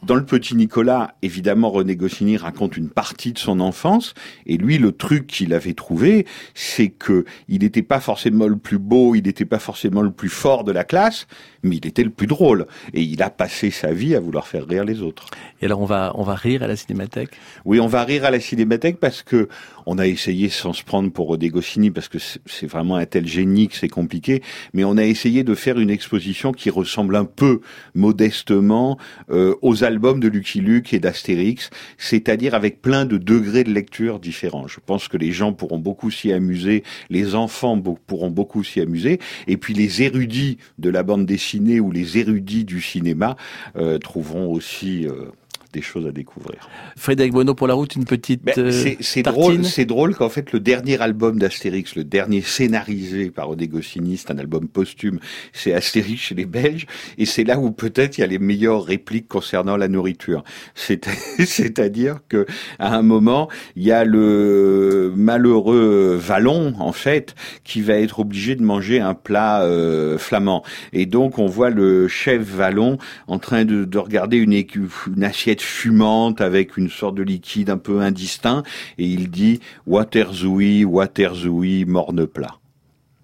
dans 0.02 0.16
le 0.16 0.24
petit 0.24 0.56
Nicolas, 0.56 1.14
évidemment, 1.22 1.70
René 1.70 1.94
Goscinny 1.94 2.36
raconte 2.36 2.76
une 2.76 2.88
partie 2.88 3.32
de 3.32 3.38
son 3.38 3.60
enfance, 3.60 4.14
et 4.46 4.56
lui, 4.56 4.78
le 4.78 4.90
truc 4.90 5.28
qu'il 5.28 5.54
avait 5.54 5.74
trouvé, 5.74 6.26
c'est 6.54 6.88
que 6.88 7.24
il 7.48 7.60
n'était 7.60 7.82
pas 7.82 8.00
forcément 8.00 8.48
le 8.48 8.56
plus 8.56 8.78
beau, 8.78 9.14
il 9.14 9.22
n'était 9.22 9.44
pas 9.44 9.60
forcément 9.60 10.02
le 10.02 10.10
plus 10.10 10.28
fort 10.28 10.64
de 10.64 10.72
la 10.72 10.82
classe, 10.82 11.28
mais 11.62 11.76
il 11.76 11.86
était 11.86 12.04
le 12.04 12.10
plus 12.10 12.26
drôle. 12.26 12.66
Et 12.94 13.02
il 13.02 13.22
a 13.22 13.30
passé 13.30 13.70
sa 13.70 13.92
vie 13.92 14.14
à 14.14 14.20
vouloir 14.20 14.46
faire 14.46 14.66
rire 14.66 14.84
les 14.84 15.02
autres. 15.02 15.26
Et 15.60 15.66
alors 15.66 15.80
on 15.80 15.84
va, 15.84 16.12
on 16.16 16.22
va 16.22 16.34
rire 16.34 16.62
à 16.62 16.66
la 16.66 16.76
cinémathèque? 16.76 17.30
Oui, 17.64 17.80
on 17.80 17.86
va 17.86 18.04
rire 18.04 18.24
à 18.24 18.30
la 18.30 18.40
cinémathèque 18.40 18.98
parce 18.98 19.22
que 19.22 19.48
on 19.86 19.98
a 19.98 20.06
essayé 20.06 20.48
sans 20.48 20.72
se 20.72 20.84
prendre 20.84 21.10
pour 21.10 21.36
Goscinny 21.36 21.90
parce 21.90 22.08
que 22.08 22.18
c'est 22.18 22.66
vraiment 22.66 22.96
un 22.96 23.06
tel 23.06 23.26
génie 23.26 23.68
que 23.68 23.76
c'est 23.76 23.88
compliqué, 23.88 24.42
mais 24.74 24.84
on 24.84 24.96
a 24.96 25.04
essayé 25.04 25.42
de 25.44 25.54
faire 25.54 25.78
une 25.78 25.90
exposition 25.90 26.52
qui 26.52 26.70
ressemble 26.70 27.16
un 27.16 27.24
peu 27.24 27.60
modestement 27.94 28.98
euh, 29.30 29.56
aux 29.60 29.82
albums 29.82 30.20
de 30.20 30.28
Lucky 30.28 30.60
Luke 30.60 30.94
et 30.94 31.00
d'Astérix, 31.00 31.70
c'est-à-dire 31.98 32.54
avec 32.54 32.80
plein 32.80 33.04
de 33.04 33.18
degrés 33.18 33.64
de 33.64 33.72
lecture 33.72 34.20
différents. 34.20 34.68
Je 34.68 34.78
pense 34.84 35.08
que 35.08 35.16
les 35.16 35.32
gens 35.32 35.52
pourront 35.52 35.78
beaucoup 35.78 36.10
s'y 36.10 36.32
amuser, 36.32 36.84
les 37.10 37.34
enfants 37.34 37.80
pourront 38.06 38.30
beaucoup 38.30 38.62
s'y 38.62 38.80
amuser, 38.80 39.18
et 39.48 39.56
puis 39.56 39.74
les 39.74 40.02
érudits 40.02 40.58
de 40.78 40.90
la 40.90 41.02
bande 41.02 41.26
dessinée 41.26 41.51
ou 41.80 41.90
les 41.90 42.18
érudits 42.18 42.64
du 42.64 42.80
cinéma 42.80 43.36
euh, 43.76 43.98
trouveront 43.98 44.52
aussi 44.52 45.06
euh, 45.06 45.30
des 45.72 45.82
choses 45.82 46.06
à 46.06 46.12
découvrir. 46.12 46.68
Frédéric 46.96 47.32
Bonneau 47.32 47.54
pour 47.54 47.66
la 47.66 47.74
route, 47.74 47.96
une 47.96 48.04
petite 48.04 48.42
ben, 48.42 48.54
euh, 48.58 48.94
C'est 49.00 49.22
drôle, 49.22 49.64
c'est 49.64 49.84
drôle 49.84 50.14
qu'en 50.14 50.28
fait 50.28 50.52
le 50.52 50.60
dernier 50.60 51.00
album 51.00 51.38
d'Astérix, 51.38 51.96
le 51.96 52.04
dernier 52.04 52.42
scénarisé 52.42 53.30
par 53.30 53.48
Odé 53.50 53.68
Goscinny, 53.68 54.16
c'est 54.16 54.30
un 54.30 54.38
album 54.38 54.68
posthume, 54.68 55.18
c'est 55.52 55.72
Astérix 55.72 56.20
chez 56.20 56.34
les 56.34 56.44
Belges, 56.44 56.86
et 57.18 57.26
c'est 57.26 57.44
là 57.44 57.58
où 57.58 57.70
peut-être 57.70 58.18
il 58.18 58.20
y 58.20 58.24
a 58.24 58.26
les 58.26 58.38
meilleures 58.38 58.84
répliques 58.84 59.28
concernant 59.28 59.76
la 59.76 59.88
nourriture. 59.88 60.44
C'est-à-dire 60.74 62.20
que 62.28 62.46
à 62.78 62.94
un 62.94 63.02
moment, 63.02 63.48
il 63.76 63.84
y 63.84 63.92
a 63.92 64.04
le 64.04 65.12
malheureux 65.16 66.18
Vallon, 66.20 66.74
en 66.78 66.92
fait, 66.92 67.34
qui 67.64 67.80
va 67.80 67.94
être 67.94 68.20
obligé 68.20 68.56
de 68.56 68.62
manger 68.62 69.00
un 69.00 69.14
plat 69.14 69.62
euh, 69.62 70.18
flamand. 70.18 70.62
Et 70.92 71.06
donc 71.06 71.38
on 71.38 71.46
voit 71.46 71.70
le 71.70 72.08
chef 72.08 72.42
Vallon 72.42 72.98
en 73.26 73.38
train 73.38 73.64
de, 73.64 73.84
de 73.84 73.98
regarder 73.98 74.36
une, 74.36 74.52
une 74.52 75.24
assiette 75.24 75.61
fumante 75.62 76.40
avec 76.40 76.76
une 76.76 76.90
sorte 76.90 77.14
de 77.14 77.22
liquide 77.22 77.70
un 77.70 77.78
peu 77.78 78.00
indistinct 78.00 78.62
et 78.98 79.04
il 79.04 79.30
dit 79.30 79.60
Waterzooi, 79.86 80.84
Waterzooi, 80.84 81.84
morne 81.86 82.26
plat. 82.26 82.56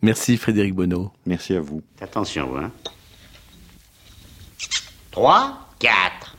Merci 0.03 0.37
Frédéric 0.37 0.75
Bonneau. 0.75 1.11
Merci 1.27 1.55
à 1.55 1.61
vous. 1.61 1.83
Attention, 2.01 2.57
hein. 2.57 2.71
3, 5.11 5.69
4. 5.81 6.38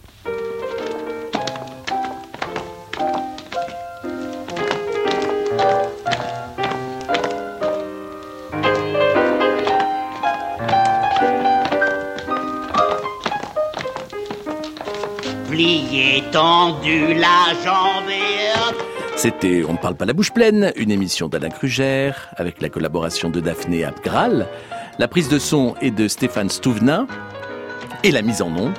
Tendu 16.31 17.13
la 17.15 17.53
jambe 17.63 18.09
C'était 19.17 19.63
On 19.67 19.73
ne 19.73 19.77
parle 19.77 19.95
pas 19.95 20.05
la 20.05 20.13
bouche 20.13 20.31
pleine, 20.31 20.71
une 20.75 20.91
émission 20.91 21.27
d'Alain 21.27 21.49
Krugère 21.49 22.29
avec 22.37 22.61
la 22.61 22.69
collaboration 22.69 23.29
de 23.29 23.41
Daphné 23.41 23.83
Abgral, 23.83 24.47
la 24.99 25.07
prise 25.07 25.27
de 25.27 25.37
son 25.37 25.75
est 25.81 25.91
de 25.91 26.07
Stéphane 26.07 26.49
Stouvenin 26.49 27.07
et 28.03 28.11
la 28.11 28.21
mise 28.21 28.41
en 28.41 28.49
nom 28.49 28.73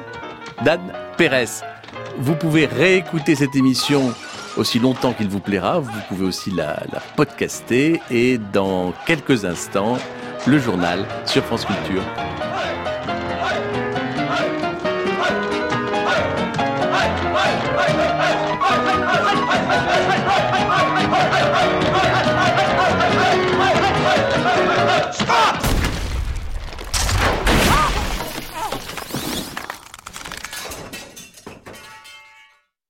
d'Anne 0.65 0.93
Pérez. 1.19 1.63
Vous 2.19 2.35
pouvez 2.35 2.65
réécouter 2.65 3.35
cette 3.35 3.55
émission 3.57 4.15
aussi 4.57 4.79
longtemps 4.79 5.13
qu'il 5.13 5.29
vous 5.29 5.41
plaira. 5.41 5.81
Vous 5.81 5.91
pouvez 6.09 6.25
aussi 6.25 6.51
la, 6.51 6.83
la 6.93 7.01
podcaster 7.17 8.01
et 8.11 8.39
dans 8.39 8.95
quelques 9.07 9.45
instants, 9.45 9.99
le 10.47 10.59
journal 10.59 11.05
sur 11.27 11.45
France 11.45 11.67
Culture. 11.67 12.03